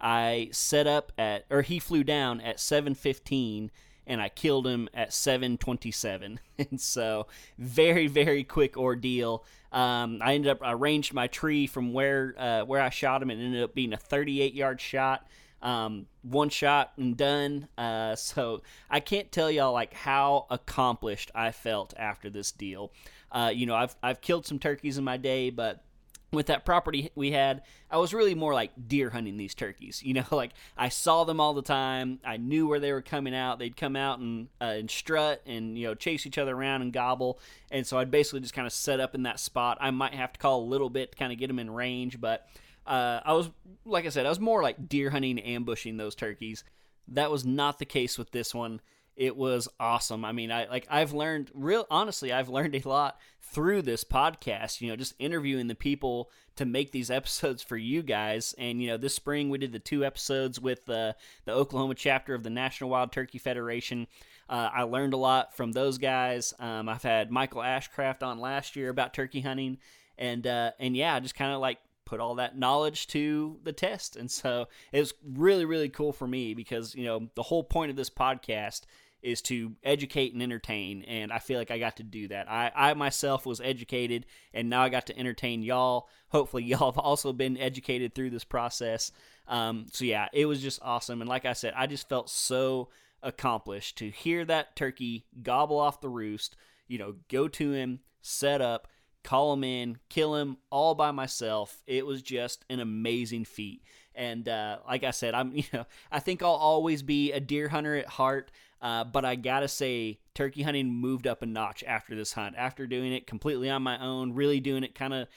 I 0.00 0.48
set 0.52 0.86
up 0.86 1.12
at, 1.18 1.44
or 1.50 1.60
he 1.62 1.78
flew 1.78 2.02
down 2.02 2.40
at 2.40 2.56
7:15 2.56 3.70
and 4.10 4.20
I 4.20 4.28
killed 4.28 4.66
him 4.66 4.88
at 4.92 5.10
7:27. 5.10 6.38
and 6.58 6.80
so, 6.80 7.28
very 7.56 8.08
very 8.08 8.44
quick 8.44 8.76
ordeal. 8.76 9.44
Um, 9.72 10.18
I 10.20 10.34
ended 10.34 10.50
up 10.50 10.58
I 10.62 10.72
ranged 10.72 11.14
my 11.14 11.28
tree 11.28 11.66
from 11.66 11.92
where 11.92 12.34
uh, 12.36 12.64
where 12.64 12.82
I 12.82 12.90
shot 12.90 13.22
him. 13.22 13.30
and 13.30 13.40
ended 13.40 13.62
up 13.62 13.74
being 13.74 13.92
a 13.92 13.96
38 13.96 14.52
yard 14.52 14.80
shot. 14.80 15.26
Um, 15.62 16.06
one 16.22 16.48
shot 16.48 16.92
and 16.96 17.16
done. 17.16 17.68
Uh, 17.78 18.16
so 18.16 18.62
I 18.90 19.00
can't 19.00 19.30
tell 19.30 19.50
y'all 19.50 19.72
like 19.72 19.94
how 19.94 20.46
accomplished 20.50 21.30
I 21.34 21.52
felt 21.52 21.94
after 21.96 22.28
this 22.28 22.50
deal. 22.50 22.92
Uh, 23.30 23.52
you 23.54 23.64
know, 23.64 23.76
I've 23.76 23.94
I've 24.02 24.20
killed 24.20 24.44
some 24.44 24.58
turkeys 24.58 24.98
in 24.98 25.04
my 25.04 25.18
day, 25.18 25.50
but 25.50 25.84
with 26.32 26.46
that 26.46 26.64
property 26.64 27.10
we 27.14 27.32
had, 27.32 27.62
I 27.90 27.98
was 27.98 28.14
really 28.14 28.34
more 28.34 28.54
like 28.54 28.70
deer 28.88 29.10
hunting 29.10 29.36
these 29.36 29.54
turkeys. 29.54 30.02
You 30.10 30.14
know, 30.14 30.24
like 30.32 30.52
I 30.76 30.88
saw 30.88 31.22
them 31.22 31.40
all 31.40 31.54
the 31.54 31.62
time. 31.62 32.18
I 32.24 32.36
knew 32.36 32.66
where 32.66 32.80
they 32.80 32.92
were 32.92 33.02
coming 33.02 33.34
out. 33.34 33.60
They'd 33.60 33.76
come 33.76 33.94
out 33.94 34.18
and, 34.18 34.48
uh, 34.60 34.64
and 34.64 34.90
strut 34.90 35.40
and, 35.46 35.78
you 35.78 35.86
know, 35.86 35.94
chase 35.94 36.26
each 36.26 36.36
other 36.36 36.56
around 36.56 36.82
and 36.82 36.92
gobble. 36.92 37.38
And 37.70 37.86
so 37.86 37.98
I'd 37.98 38.10
basically 38.10 38.40
just 38.40 38.54
kind 38.54 38.66
of 38.66 38.72
set 38.72 38.98
up 38.98 39.14
in 39.14 39.22
that 39.22 39.38
spot. 39.38 39.78
I 39.80 39.92
might 39.92 40.14
have 40.14 40.32
to 40.32 40.40
call 40.40 40.62
a 40.62 40.66
little 40.66 40.90
bit 40.90 41.12
to 41.12 41.18
kind 41.18 41.32
of 41.32 41.38
get 41.38 41.46
them 41.46 41.60
in 41.60 41.70
range, 41.70 42.20
but 42.20 42.48
uh, 42.86 43.20
I 43.24 43.34
was, 43.34 43.50
like 43.84 44.04
I 44.04 44.08
said, 44.08 44.26
I 44.26 44.30
was 44.30 44.40
more 44.40 44.62
like 44.64 44.88
deer 44.88 45.10
hunting, 45.10 45.38
ambushing 45.38 45.96
those 45.96 46.16
turkeys. 46.16 46.64
That 47.06 47.30
was 47.30 47.44
not 47.44 47.78
the 47.78 47.84
case 47.84 48.18
with 48.18 48.32
this 48.32 48.52
one 48.52 48.80
it 49.20 49.36
was 49.36 49.68
awesome. 49.78 50.24
I 50.24 50.32
mean, 50.32 50.50
I 50.50 50.66
like 50.68 50.86
I've 50.90 51.12
learned 51.12 51.50
real 51.52 51.86
honestly, 51.90 52.32
I've 52.32 52.48
learned 52.48 52.74
a 52.74 52.88
lot 52.88 53.20
through 53.42 53.82
this 53.82 54.02
podcast, 54.02 54.80
you 54.80 54.88
know, 54.88 54.96
just 54.96 55.12
interviewing 55.18 55.66
the 55.66 55.74
people 55.74 56.30
to 56.56 56.64
make 56.64 56.90
these 56.90 57.10
episodes 57.10 57.62
for 57.62 57.76
you 57.76 58.02
guys. 58.02 58.54
And 58.56 58.80
you 58.80 58.88
know, 58.88 58.96
this 58.96 59.14
spring 59.14 59.50
we 59.50 59.58
did 59.58 59.72
the 59.72 59.78
two 59.78 60.06
episodes 60.06 60.58
with 60.58 60.88
uh, 60.88 61.12
the 61.44 61.52
Oklahoma 61.52 61.96
chapter 61.96 62.34
of 62.34 62.44
the 62.44 62.50
National 62.50 62.88
Wild 62.88 63.12
Turkey 63.12 63.36
Federation. 63.36 64.06
Uh, 64.48 64.70
I 64.72 64.82
learned 64.84 65.12
a 65.12 65.18
lot 65.18 65.54
from 65.54 65.72
those 65.72 65.98
guys. 65.98 66.54
Um, 66.58 66.88
I've 66.88 67.02
had 67.02 67.30
Michael 67.30 67.60
Ashcraft 67.60 68.22
on 68.22 68.40
last 68.40 68.74
year 68.74 68.88
about 68.88 69.12
turkey 69.12 69.42
hunting, 69.42 69.76
and 70.16 70.46
uh, 70.46 70.70
and 70.80 70.96
yeah, 70.96 71.14
I 71.14 71.20
just 71.20 71.34
kind 71.34 71.52
of 71.52 71.60
like 71.60 71.78
put 72.06 72.20
all 72.20 72.36
that 72.36 72.58
knowledge 72.58 73.06
to 73.08 73.60
the 73.64 73.72
test. 73.72 74.16
And 74.16 74.30
so 74.30 74.66
it 74.92 74.98
was 74.98 75.12
really, 75.22 75.66
really 75.66 75.90
cool 75.90 76.12
for 76.12 76.26
me 76.26 76.54
because, 76.54 76.94
you 76.94 77.04
know, 77.04 77.28
the 77.36 77.44
whole 77.44 77.62
point 77.62 77.90
of 77.90 77.96
this 77.96 78.10
podcast 78.10 78.80
is 79.22 79.42
to 79.42 79.72
educate 79.82 80.32
and 80.32 80.42
entertain 80.42 81.02
and 81.02 81.32
i 81.32 81.38
feel 81.38 81.58
like 81.58 81.70
i 81.70 81.78
got 81.78 81.96
to 81.96 82.02
do 82.02 82.28
that. 82.28 82.50
I, 82.50 82.70
I 82.74 82.94
myself 82.94 83.46
was 83.46 83.60
educated 83.60 84.26
and 84.52 84.70
now 84.70 84.82
i 84.82 84.88
got 84.88 85.06
to 85.06 85.18
entertain 85.18 85.62
y'all. 85.62 86.08
Hopefully 86.28 86.64
y'all 86.64 86.92
have 86.92 86.98
also 86.98 87.32
been 87.32 87.56
educated 87.56 88.14
through 88.14 88.30
this 88.30 88.44
process. 88.44 89.12
Um, 89.46 89.86
so 89.92 90.04
yeah 90.04 90.28
it 90.32 90.46
was 90.46 90.62
just 90.62 90.80
awesome. 90.82 91.20
And 91.20 91.28
like 91.28 91.44
i 91.44 91.52
said 91.52 91.74
i 91.76 91.86
just 91.86 92.08
felt 92.08 92.30
so 92.30 92.88
accomplished 93.22 93.98
to 93.98 94.10
hear 94.10 94.44
that 94.44 94.74
turkey 94.76 95.26
gobble 95.42 95.78
off 95.78 96.00
the 96.00 96.08
roost 96.08 96.56
you 96.88 96.96
know 96.96 97.16
go 97.28 97.48
to 97.48 97.72
him 97.72 98.00
set 98.22 98.62
up 98.62 98.88
call 99.22 99.52
him 99.52 99.64
in 99.64 99.98
kill 100.08 100.34
him 100.34 100.56
all 100.70 100.94
by 100.94 101.10
myself. 101.10 101.82
It 101.86 102.06
was 102.06 102.22
just 102.22 102.64
an 102.70 102.80
amazing 102.80 103.44
feat. 103.44 103.82
And 104.14 104.48
uh, 104.48 104.78
like 104.86 105.04
i 105.04 105.12
said 105.12 105.34
i'm 105.34 105.52
you 105.54 105.64
know 105.72 105.86
i 106.10 106.18
think 106.18 106.42
i'll 106.42 106.50
always 106.50 107.02
be 107.02 107.32
a 107.32 107.40
deer 107.40 107.68
hunter 107.68 107.94
at 107.96 108.06
heart 108.06 108.50
uh, 108.82 109.04
but 109.04 109.24
I 109.24 109.34
gotta 109.34 109.68
say, 109.68 110.20
turkey 110.34 110.62
hunting 110.62 110.92
moved 110.92 111.26
up 111.26 111.42
a 111.42 111.46
notch 111.46 111.84
after 111.86 112.14
this 112.14 112.32
hunt. 112.32 112.54
After 112.56 112.86
doing 112.86 113.12
it 113.12 113.26
completely 113.26 113.68
on 113.68 113.82
my 113.82 113.98
own, 114.02 114.32
really 114.32 114.60
doing 114.60 114.84
it 114.84 114.94
kind 114.94 115.12
of, 115.12 115.28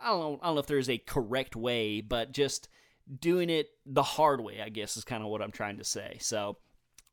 I 0.00 0.08
don't 0.08 0.20
know, 0.20 0.38
I 0.42 0.46
don't 0.46 0.54
know 0.56 0.60
if 0.60 0.66
there's 0.66 0.90
a 0.90 0.98
correct 0.98 1.54
way, 1.54 2.00
but 2.00 2.32
just 2.32 2.68
doing 3.20 3.50
it 3.50 3.68
the 3.86 4.02
hard 4.02 4.40
way, 4.40 4.60
I 4.60 4.68
guess 4.68 4.96
is 4.96 5.04
kind 5.04 5.22
of 5.22 5.28
what 5.28 5.42
I'm 5.42 5.52
trying 5.52 5.78
to 5.78 5.84
say. 5.84 6.18
So, 6.20 6.58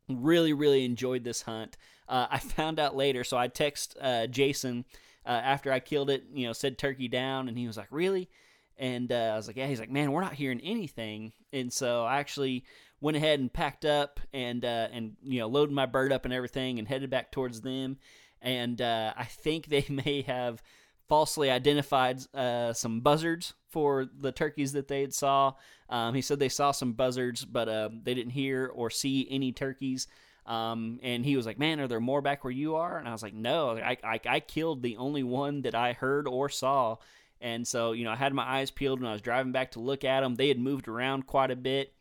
really, 0.10 0.54
really 0.54 0.86
enjoyed 0.86 1.24
this 1.24 1.44
hunt. 1.44 1.78
Uh, 2.08 2.28
I 2.30 2.40
found 2.40 2.80
out 2.80 2.96
later, 2.96 3.24
so 3.24 3.38
I 3.38 3.48
text 3.48 3.96
uh, 4.02 4.28
Jason 4.28 4.86
uh, 5.26 5.30
after 5.30 5.72
I 5.72 5.80
killed 5.80 6.10
it. 6.10 6.24
You 6.34 6.48
know, 6.48 6.54
said 6.54 6.78
turkey 6.78 7.08
down, 7.08 7.48
and 7.48 7.58
he 7.58 7.68
was 7.68 7.78
like, 7.78 7.88
"Really?" 7.92 8.30
And 8.78 9.12
uh, 9.12 9.32
I 9.34 9.36
was 9.36 9.48
like, 9.48 9.58
"Yeah." 9.58 9.68
He's 9.68 9.80
like, 9.80 9.92
"Man, 9.92 10.12
we're 10.12 10.22
not 10.22 10.34
hearing 10.34 10.62
anything." 10.62 11.34
And 11.54 11.72
so 11.72 12.04
I 12.04 12.18
actually 12.20 12.66
went 13.06 13.16
ahead 13.16 13.40
and 13.40 13.54
packed 13.54 13.86
up 13.86 14.20
and 14.34 14.66
uh, 14.66 14.88
and 14.92 15.16
you 15.22 15.40
know 15.40 15.48
loaded 15.48 15.72
my 15.72 15.86
bird 15.86 16.12
up 16.12 16.26
and 16.26 16.34
everything 16.34 16.80
and 16.80 16.88
headed 16.88 17.12
back 17.12 17.32
towards 17.32 17.62
them. 17.62 17.98
And 18.42 18.82
uh, 18.82 19.14
I 19.16 19.26
think 19.26 19.68
they 19.70 19.86
may 19.88 20.24
have 20.24 20.64
falsely 21.08 21.52
identified 21.52 22.20
uh, 22.34 22.74
some 22.74 23.02
buzzards 23.02 23.54
for 23.70 24.08
the 24.20 24.32
turkeys 24.32 24.74
that 24.74 24.88
they 24.88 25.02
had 25.02 25.14
saw. 25.14 25.54
Um, 25.88 26.16
he 26.16 26.22
said 26.22 26.40
they 26.40 26.50
saw 26.50 26.72
some 26.72 26.94
buzzards, 26.94 27.46
but 27.46 27.70
uh, 27.70 27.90
they 28.04 28.16
didn't 28.16 28.32
hear 28.32 28.72
or 28.74 28.90
see 28.90 29.28
any 29.30 29.52
turkeys. 29.52 30.08
Um, 30.48 31.00
and 31.04 31.24
he 31.24 31.38
was 31.38 31.46
like, 31.46 31.60
"Man, 31.60 31.80
are 31.80 31.88
there 31.88 32.00
more 32.00 32.24
back 32.24 32.44
where 32.44 32.50
you 32.50 32.76
are?" 32.76 32.98
And 32.98 33.08
I 33.08 33.12
was 33.12 33.22
like, 33.22 33.36
"No, 33.36 33.78
I, 33.78 33.98
I, 34.04 34.20
I 34.28 34.40
killed 34.40 34.82
the 34.82 34.98
only 34.98 35.22
one 35.22 35.62
that 35.62 35.76
I 35.76 35.94
heard 35.94 36.28
or 36.28 36.50
saw." 36.50 36.98
And 37.40 37.68
so, 37.68 37.92
you 37.92 38.04
know, 38.04 38.12
I 38.12 38.16
had 38.16 38.34
my 38.34 38.44
eyes 38.44 38.72
peeled 38.72 39.00
when 39.00 39.10
I 39.10 39.14
was 39.14 39.22
driving 39.22 39.52
back 39.52 39.72
to 39.72 39.80
look 39.80 40.04
at 40.04 40.22
them. 40.22 40.34
They 40.34 40.48
had 40.48 40.58
moved 40.58 40.88
around 40.88 41.28
quite 41.28 41.52
a 41.52 41.56
bit. 41.56 41.95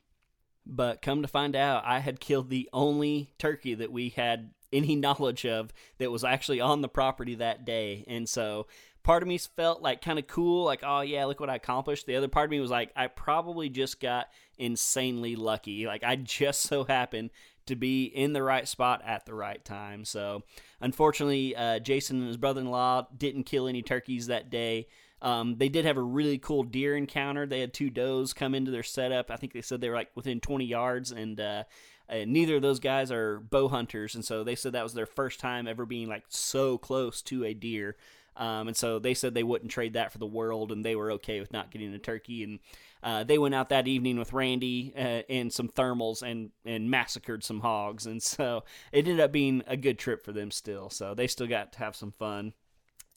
But 0.66 1.02
come 1.02 1.22
to 1.22 1.28
find 1.28 1.54
out, 1.54 1.84
I 1.84 1.98
had 1.98 2.20
killed 2.20 2.48
the 2.48 2.68
only 2.72 3.30
turkey 3.38 3.74
that 3.74 3.92
we 3.92 4.10
had 4.10 4.50
any 4.72 4.96
knowledge 4.96 5.46
of 5.46 5.72
that 5.98 6.10
was 6.10 6.24
actually 6.24 6.60
on 6.60 6.80
the 6.80 6.88
property 6.88 7.34
that 7.36 7.64
day. 7.64 8.04
And 8.08 8.28
so 8.28 8.66
part 9.02 9.22
of 9.22 9.28
me 9.28 9.38
felt 9.38 9.82
like 9.82 10.02
kind 10.02 10.18
of 10.18 10.26
cool, 10.26 10.64
like, 10.64 10.80
oh 10.82 11.02
yeah, 11.02 11.24
look 11.26 11.38
what 11.38 11.50
I 11.50 11.56
accomplished. 11.56 12.06
The 12.06 12.16
other 12.16 12.28
part 12.28 12.46
of 12.46 12.50
me 12.50 12.60
was 12.60 12.70
like, 12.70 12.90
I 12.96 13.06
probably 13.06 13.68
just 13.68 14.00
got 14.00 14.28
insanely 14.58 15.36
lucky. 15.36 15.86
Like 15.86 16.02
I 16.02 16.16
just 16.22 16.62
so 16.62 16.84
happened 16.84 17.30
to 17.66 17.76
be 17.76 18.04
in 18.04 18.32
the 18.32 18.42
right 18.42 18.68
spot 18.68 19.02
at 19.06 19.24
the 19.24 19.34
right 19.34 19.64
time. 19.64 20.04
So 20.04 20.42
unfortunately, 20.80 21.56
uh, 21.56 21.78
Jason 21.78 22.18
and 22.18 22.28
his 22.28 22.36
brother 22.36 22.60
in 22.60 22.70
law 22.70 23.06
didn't 23.16 23.44
kill 23.44 23.68
any 23.68 23.82
turkeys 23.82 24.26
that 24.26 24.50
day. 24.50 24.88
Um, 25.24 25.56
they 25.56 25.70
did 25.70 25.86
have 25.86 25.96
a 25.96 26.02
really 26.02 26.36
cool 26.38 26.62
deer 26.62 26.94
encounter. 26.96 27.46
They 27.46 27.60
had 27.60 27.72
two 27.72 27.88
does 27.88 28.34
come 28.34 28.54
into 28.54 28.70
their 28.70 28.82
setup. 28.82 29.30
I 29.30 29.36
think 29.36 29.54
they 29.54 29.62
said 29.62 29.80
they 29.80 29.88
were 29.88 29.96
like 29.96 30.10
within 30.14 30.38
20 30.38 30.66
yards, 30.66 31.10
and, 31.12 31.40
uh, 31.40 31.64
and 32.10 32.30
neither 32.30 32.56
of 32.56 32.62
those 32.62 32.78
guys 32.78 33.10
are 33.10 33.40
bow 33.40 33.68
hunters, 33.68 34.14
and 34.14 34.22
so 34.22 34.44
they 34.44 34.54
said 34.54 34.72
that 34.72 34.82
was 34.82 34.92
their 34.92 35.06
first 35.06 35.40
time 35.40 35.66
ever 35.66 35.86
being 35.86 36.08
like 36.08 36.24
so 36.28 36.76
close 36.76 37.22
to 37.22 37.42
a 37.44 37.54
deer. 37.54 37.96
Um, 38.36 38.68
and 38.68 38.76
so 38.76 38.98
they 38.98 39.14
said 39.14 39.32
they 39.32 39.42
wouldn't 39.42 39.70
trade 39.70 39.94
that 39.94 40.12
for 40.12 40.18
the 40.18 40.26
world, 40.26 40.72
and 40.72 40.84
they 40.84 40.96
were 40.96 41.12
okay 41.12 41.40
with 41.40 41.52
not 41.52 41.70
getting 41.70 41.94
a 41.94 41.98
turkey. 41.98 42.42
And 42.42 42.58
uh, 43.02 43.24
they 43.24 43.38
went 43.38 43.54
out 43.54 43.68
that 43.68 43.88
evening 43.88 44.18
with 44.18 44.32
Randy 44.32 44.92
uh, 44.96 45.22
and 45.30 45.52
some 45.52 45.68
thermals 45.68 46.22
and 46.22 46.50
and 46.64 46.90
massacred 46.90 47.44
some 47.44 47.60
hogs. 47.60 48.06
And 48.06 48.22
so 48.22 48.64
it 48.92 49.06
ended 49.06 49.20
up 49.20 49.32
being 49.32 49.62
a 49.66 49.76
good 49.76 49.98
trip 49.98 50.24
for 50.24 50.32
them 50.32 50.50
still. 50.50 50.90
So 50.90 51.14
they 51.14 51.28
still 51.28 51.46
got 51.46 51.72
to 51.72 51.78
have 51.78 51.96
some 51.96 52.12
fun. 52.12 52.54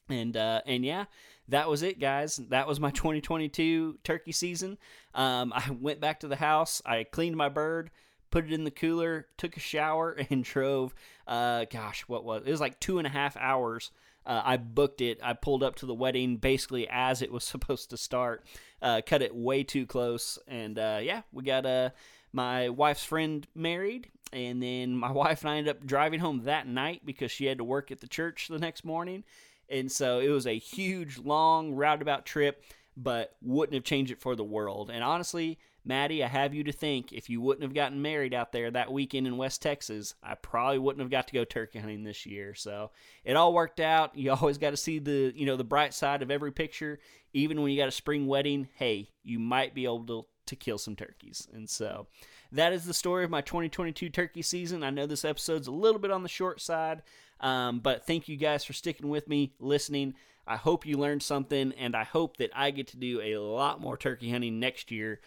And 0.10 0.38
uh, 0.38 0.62
and 0.66 0.86
yeah, 0.86 1.06
that 1.50 1.70
was 1.70 1.84
it, 1.84 2.00
guys. 2.00 2.38
That 2.50 2.68
was 2.68 2.80
my 2.80 2.92
2022 2.92 4.00
turkey 4.04 4.32
season. 4.32 4.78
Um, 5.14 5.54
I 5.54 5.72
went 5.72 6.00
back 6.00 6.22
to 6.22 6.28
the 6.28 6.36
house. 6.36 6.82
I 6.86 7.04
cleaned 7.04 7.36
my 7.36 7.50
bird, 7.50 7.92
put 8.32 8.46
it 8.46 8.54
in 8.54 8.64
the 8.64 8.72
cooler, 8.72 9.28
took 9.38 9.58
a 9.58 9.62
shower, 9.62 10.12
and 10.30 10.44
drove. 10.44 10.94
Uh, 11.26 11.66
gosh, 11.70 12.02
what 12.08 12.24
was 12.24 12.44
it? 12.46 12.52
Was 12.52 12.62
like 12.62 12.80
two 12.80 12.98
and 12.98 13.08
a 13.08 13.12
half 13.12 13.38
hours. 13.38 13.92
Uh, 14.26 14.42
I 14.44 14.58
booked 14.58 15.00
it. 15.00 15.20
I 15.24 15.34
pulled 15.34 15.64
up 15.64 15.76
to 15.76 15.86
the 15.86 15.94
wedding 15.94 16.36
basically 16.36 16.88
as 16.90 17.22
it 17.22 17.32
was 17.32 17.44
supposed 17.46 17.90
to 17.92 17.98
start. 17.98 18.44
Uh, 18.82 19.02
cut 19.06 19.22
it 19.22 19.34
way 19.34 19.64
too 19.64 19.86
close, 19.86 20.38
and 20.48 20.78
uh, 20.78 21.00
yeah, 21.02 21.22
we 21.32 21.44
got 21.44 21.66
uh, 21.66 21.90
my 22.32 22.70
wife's 22.70 23.04
friend 23.04 23.48
married, 23.56 24.10
and 24.32 24.62
then 24.62 24.96
my 24.96 25.12
wife 25.12 25.42
and 25.42 25.50
I 25.50 25.58
ended 25.58 25.76
up 25.76 25.86
driving 25.86 26.20
home 26.20 26.44
that 26.44 26.68
night 26.68 27.02
because 27.06 27.32
she 27.32 27.46
had 27.46 27.58
to 27.58 27.64
work 27.64 27.90
at 27.90 28.02
the 28.02 28.08
church 28.08 28.50
the 28.50 28.60
next 28.60 28.84
morning. 28.84 29.24
And 29.70 29.92
so 29.92 30.20
it 30.20 30.30
was 30.30 30.48
a 30.48 30.58
huge, 30.58 31.18
long, 31.18 31.74
roundabout 31.74 32.26
trip, 32.26 32.64
but 32.96 33.36
wouldn't 33.42 33.76
have 33.76 33.84
changed 33.84 34.12
it 34.12 34.22
for 34.22 34.36
the 34.36 34.44
world. 34.44 34.90
And 34.90 35.04
honestly, 35.04 35.60
Maddie, 35.88 36.24
I 36.24 36.28
have 36.28 36.54
you 36.54 36.66
to 36.66 36.72
think 36.74 37.14
if 37.14 37.30
you 37.30 37.40
wouldn't 37.40 37.64
have 37.64 37.74
gotten 37.74 38.02
married 38.02 38.34
out 38.34 38.52
there 38.52 38.70
that 38.72 38.92
weekend 38.92 39.26
in 39.26 39.38
West 39.38 39.62
Texas, 39.62 40.16
I 40.22 40.36
probably 40.36 40.80
wouldn't 40.80 41.02
have 41.02 41.10
got 41.10 41.28
to 41.28 41.34
go 41.34 41.46
turkey 41.46 41.80
hunting 41.80 42.04
this 42.04 42.26
year. 42.26 42.54
So 42.54 42.92
it 43.24 43.38
all 43.38 43.54
worked 43.54 43.80
out. 43.80 44.18
You 44.18 44.32
always 44.42 44.58
got 44.58 44.72
to 44.72 44.78
see 44.78 45.00
the, 45.00 45.32
you 45.36 45.46
know, 45.46 45.56
the 45.56 45.64
bright 45.64 45.94
side 45.94 46.22
of 46.22 46.30
every 46.30 46.52
picture. 46.52 47.00
Even 47.34 47.62
when 47.62 47.72
you 47.72 47.78
got 47.78 47.88
a 47.88 47.92
spring 47.92 48.28
wedding, 48.28 48.68
hey, 48.76 49.10
you 49.24 49.40
might 49.40 49.74
be 49.74 49.86
able 49.86 50.06
to, 50.08 50.26
to 50.48 50.56
kill 50.56 50.78
some 50.78 50.96
turkeys. 50.96 51.48
And 51.54 51.70
so 51.70 52.08
that 52.52 52.74
is 52.74 52.86
the 52.86 52.94
story 52.94 53.24
of 53.24 53.30
my 53.30 53.42
2022 53.42 54.10
turkey 54.10 54.42
season. 54.42 54.84
I 54.84 54.90
know 54.90 55.06
this 55.06 55.26
episode's 55.26 55.68
a 55.68 55.72
little 55.72 56.00
bit 56.00 56.12
on 56.12 56.24
the 56.24 56.30
short 56.30 56.62
side. 56.62 57.02
Um, 57.40 57.80
but 57.80 58.06
thank 58.06 58.28
you 58.28 58.38
guys 58.38 58.64
for 58.64 58.74
sticking 58.74 59.10
with 59.10 59.28
me, 59.28 59.54
listening. 59.60 60.16
I 60.48 60.56
hope 60.56 60.86
you 60.86 60.98
learned 60.98 61.22
something, 61.24 61.74
and 61.78 61.96
I 61.96 62.04
hope 62.04 62.38
that 62.38 62.52
I 62.56 62.72
get 62.72 62.88
to 62.88 62.98
do 62.98 63.22
a 63.22 63.38
lot 63.38 63.82
more 63.82 63.98
turkey 63.98 64.32
hunting 64.32 64.60
next 64.60 64.92
year 64.92 65.20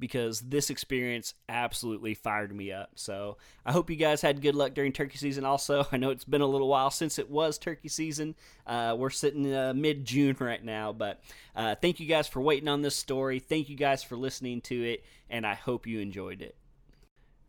because 0.00 0.40
this 0.40 0.70
experience 0.70 1.34
absolutely 1.48 2.14
fired 2.14 2.54
me 2.54 2.72
up. 2.72 2.90
So 2.96 3.36
I 3.64 3.72
hope 3.72 3.90
you 3.90 3.96
guys 3.96 4.22
had 4.22 4.42
good 4.42 4.54
luck 4.54 4.74
during 4.74 4.92
turkey 4.92 5.18
season. 5.18 5.44
Also, 5.44 5.86
I 5.92 5.98
know 5.98 6.10
it's 6.10 6.24
been 6.24 6.40
a 6.40 6.46
little 6.46 6.68
while 6.68 6.90
since 6.90 7.18
it 7.18 7.30
was 7.30 7.58
turkey 7.58 7.88
season. 7.88 8.34
Uh, 8.66 8.96
we're 8.98 9.10
sitting 9.10 9.54
uh, 9.54 9.74
mid 9.74 10.04
June 10.04 10.36
right 10.40 10.64
now, 10.64 10.92
but 10.92 11.20
uh, 11.54 11.74
thank 11.76 12.00
you 12.00 12.06
guys 12.06 12.26
for 12.26 12.40
waiting 12.40 12.68
on 12.68 12.82
this 12.82 12.96
story. 12.96 13.38
Thank 13.38 13.68
you 13.68 13.76
guys 13.76 14.02
for 14.02 14.16
listening 14.16 14.62
to 14.62 14.82
it, 14.82 15.04
and 15.28 15.46
I 15.46 15.54
hope 15.54 15.86
you 15.86 16.00
enjoyed 16.00 16.42
it. 16.42 16.56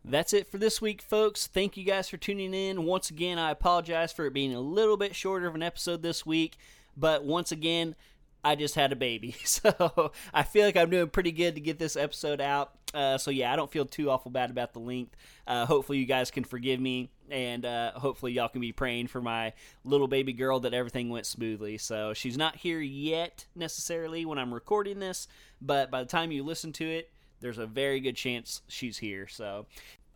That's 0.04 0.32
it 0.32 0.48
for 0.48 0.58
this 0.58 0.82
week, 0.82 1.00
folks. 1.00 1.46
Thank 1.46 1.76
you 1.76 1.84
guys 1.84 2.08
for 2.08 2.16
tuning 2.16 2.54
in. 2.54 2.84
Once 2.84 3.08
again, 3.08 3.38
I 3.38 3.52
apologize 3.52 4.12
for 4.12 4.26
it 4.26 4.34
being 4.34 4.52
a 4.52 4.60
little 4.60 4.96
bit 4.96 5.14
shorter 5.14 5.46
of 5.46 5.54
an 5.54 5.62
episode 5.62 6.02
this 6.02 6.26
week, 6.26 6.56
but 6.96 7.24
once 7.24 7.52
again, 7.52 7.94
I 8.44 8.56
just 8.56 8.74
had 8.74 8.92
a 8.92 8.96
baby. 8.96 9.36
So 9.44 10.12
I 10.32 10.42
feel 10.42 10.64
like 10.64 10.76
I'm 10.76 10.90
doing 10.90 11.08
pretty 11.08 11.32
good 11.32 11.54
to 11.56 11.60
get 11.60 11.78
this 11.78 11.94
episode 11.94 12.40
out. 12.40 12.72
Uh, 12.94 13.18
so 13.18 13.30
yeah, 13.30 13.52
I 13.52 13.56
don't 13.56 13.70
feel 13.70 13.84
too 13.84 14.10
awful 14.10 14.30
bad 14.30 14.50
about 14.50 14.72
the 14.72 14.80
length. 14.80 15.14
Uh, 15.46 15.66
hopefully, 15.66 15.98
you 15.98 16.06
guys 16.06 16.30
can 16.30 16.44
forgive 16.44 16.80
me, 16.80 17.10
and 17.30 17.64
uh, 17.64 17.92
hopefully, 17.92 18.32
y'all 18.32 18.48
can 18.48 18.60
be 18.60 18.72
praying 18.72 19.08
for 19.08 19.20
my 19.20 19.52
little 19.84 20.08
baby 20.08 20.32
girl 20.32 20.60
that 20.60 20.74
everything 20.74 21.10
went 21.10 21.26
smoothly. 21.26 21.78
So 21.78 22.12
she's 22.14 22.36
not 22.36 22.56
here 22.56 22.80
yet 22.80 23.46
necessarily 23.54 24.24
when 24.24 24.38
I'm 24.38 24.52
recording 24.52 24.98
this, 24.98 25.28
but 25.60 25.90
by 25.90 26.00
the 26.00 26.08
time 26.08 26.32
you 26.32 26.42
listen 26.42 26.72
to 26.74 26.84
it, 26.84 27.10
there's 27.40 27.58
a 27.58 27.66
very 27.66 28.00
good 28.00 28.16
chance 28.16 28.62
she's 28.68 28.98
here. 28.98 29.26
So 29.28 29.66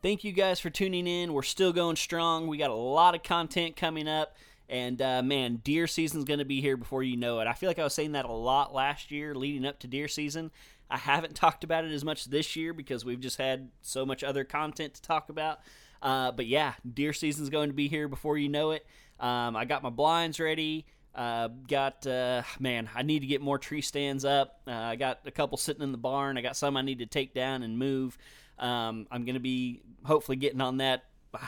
thank 0.03 0.25
you 0.25 0.33
guys 0.33 0.61
for 0.61 0.71
tuning 0.71 1.07
in. 1.07 1.33
We're 1.33 1.43
still 1.43 1.73
going 1.73 1.97
strong. 1.97 2.47
We 2.47 2.57
got 2.59 2.71
a 2.71 2.75
lot 2.75 3.15
of 3.15 3.23
content 3.23 3.77
coming 3.77 4.09
up. 4.09 4.37
And 4.69 5.01
uh, 5.01 5.23
man, 5.23 5.57
deer 5.57 5.87
season's 5.87 6.25
going 6.25 6.41
to 6.41 6.45
be 6.45 6.61
here 6.61 6.77
before 6.77 7.03
you 7.03 7.17
know 7.17 7.41
it. 7.41 7.47
I 7.47 7.53
feel 7.53 7.71
like 7.71 7.79
I 7.79 7.85
was 7.85 7.95
saying 7.95 8.13
that 8.13 8.25
a 8.25 8.33
lot 8.33 8.75
last 8.75 9.11
year 9.11 9.35
leading 9.35 9.65
up 9.65 9.79
to 9.81 9.87
deer 9.87 10.09
season. 10.09 10.51
I 10.91 10.99
haven't 10.99 11.35
talked 11.37 11.65
about 11.65 11.85
it 11.85 11.93
as 11.93 12.05
much 12.05 12.25
this 12.27 12.57
year 12.57 12.73
because 12.73 13.05
we've 13.05 13.21
just 13.21 13.39
had 13.39 13.71
so 13.83 14.05
much 14.05 14.25
other 14.25 14.45
content 14.45 14.95
to 14.95 15.03
talk 15.03 15.29
about. 15.29 15.61
Uh, 16.03 16.33
but 16.33 16.47
yeah, 16.47 16.75
deer 16.95 17.13
season's 17.13 17.49
going 17.49 17.69
to 17.69 17.75
be 17.75 17.89
here 17.89 18.09
before 18.09 18.37
you 18.37 18.49
know 18.49 18.73
it. 18.73 18.85
Um, 19.19 19.57
I 19.57 19.65
got 19.65 19.83
my 19.83 19.91
blinds 19.91 20.39
ready. 20.41 20.87
Uh, 21.15 21.49
got 21.67 22.07
uh, 22.07 22.43
man, 22.61 22.91
I 22.95 23.03
need 23.03 23.21
to 23.21 23.27
get 23.27 23.41
more 23.41 23.59
tree 23.59 23.81
stands 23.81 24.25
up. 24.25 24.61
Uh, 24.67 24.73
I 24.73 24.97
got 24.97 25.21
a 25.25 25.31
couple 25.31 25.57
sitting 25.57 25.83
in 25.83 25.91
the 25.91 25.99
barn. 25.99 26.37
I 26.37 26.43
got 26.43 26.57
some 26.57 26.77
I 26.77 26.83
need 26.83 26.99
to 26.99 27.07
take 27.07 27.33
down 27.33 27.63
and 27.63 27.79
move. 27.79 28.19
Um, 28.59 29.07
I'm 29.11 29.25
gonna 29.25 29.41
be 29.41 29.81
hopefully 30.05 30.37
getting 30.37 30.61
on 30.61 30.77
that 30.79 31.05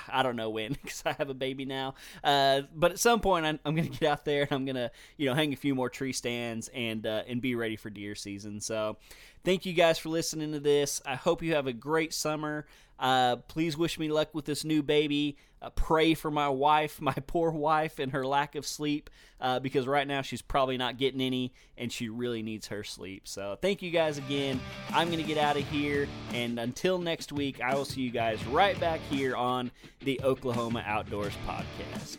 I 0.09 0.23
don't 0.23 0.37
know 0.37 0.51
when 0.51 0.73
because 0.83 1.03
I 1.07 1.13
have 1.13 1.31
a 1.31 1.35
baby 1.35 1.65
now. 1.65 1.95
Uh, 2.23 2.63
but 2.75 2.93
at 2.93 2.99
some 2.99 3.21
point, 3.21 3.47
I'm, 3.47 3.59
I'm 3.65 3.75
going 3.75 3.91
to 3.91 3.99
get 3.99 4.09
out 4.11 4.25
there 4.25 4.43
and 4.43 4.53
I'm 4.53 4.65
going 4.65 4.77
to, 4.77 4.91
you 5.17 5.27
know, 5.27 5.35
hang 5.35 5.53
a 5.53 5.57
few 5.57 5.75
more 5.75 5.91
tree 5.91 6.13
stands 6.13 6.69
and 6.69 7.07
uh, 7.07 7.23
and 7.27 7.41
be 7.41 7.55
ready 7.55 7.77
for 7.77 7.91
deer 7.91 8.15
season. 8.15 8.61
So, 8.61 8.97
thank 9.45 9.67
you 9.67 9.73
guys 9.73 9.99
for 9.99 10.09
listening 10.09 10.53
to 10.53 10.61
this. 10.61 11.01
I 11.05 11.15
hope 11.17 11.43
you 11.43 11.55
have 11.55 11.67
a 11.67 11.73
great 11.73 12.13
summer. 12.13 12.67
Uh, 12.99 13.37
please 13.37 13.77
wish 13.77 13.99
me 13.99 14.09
luck 14.11 14.35
with 14.35 14.45
this 14.45 14.65
new 14.65 14.83
baby. 14.83 15.37
Uh, 15.61 15.71
pray 15.71 16.15
for 16.15 16.31
my 16.31 16.49
wife, 16.49 17.01
my 17.01 17.15
poor 17.27 17.51
wife, 17.51 17.99
and 17.99 18.13
her 18.13 18.27
lack 18.27 18.55
of 18.55 18.67
sleep 18.67 19.11
uh, 19.41 19.59
because 19.61 19.87
right 19.87 20.07
now 20.07 20.23
she's 20.23 20.43
probably 20.43 20.77
not 20.77 20.99
getting 20.99 21.21
any 21.21 21.53
and 21.77 21.93
she 21.93 22.09
really 22.09 22.43
needs 22.43 22.69
her 22.69 22.83
sleep. 22.83 23.27
So, 23.27 23.59
thank 23.61 23.83
you 23.83 23.91
guys 23.91 24.19
again. 24.19 24.61
I'm 24.91 25.09
going 25.09 25.21
to 25.21 25.27
get 25.27 25.39
out 25.39 25.57
of 25.57 25.69
here. 25.69 26.09
And 26.33 26.59
until 26.59 26.99
next 26.99 27.33
week, 27.33 27.61
I 27.61 27.75
will 27.75 27.85
see 27.85 28.01
you 28.03 28.11
guys 28.11 28.45
right 28.47 28.79
back 28.81 29.01
here 29.11 29.37
on 29.37 29.71
the 30.01 30.21
Oklahoma 30.23 30.83
Outdoors 30.87 31.35
Podcast. 31.47 32.19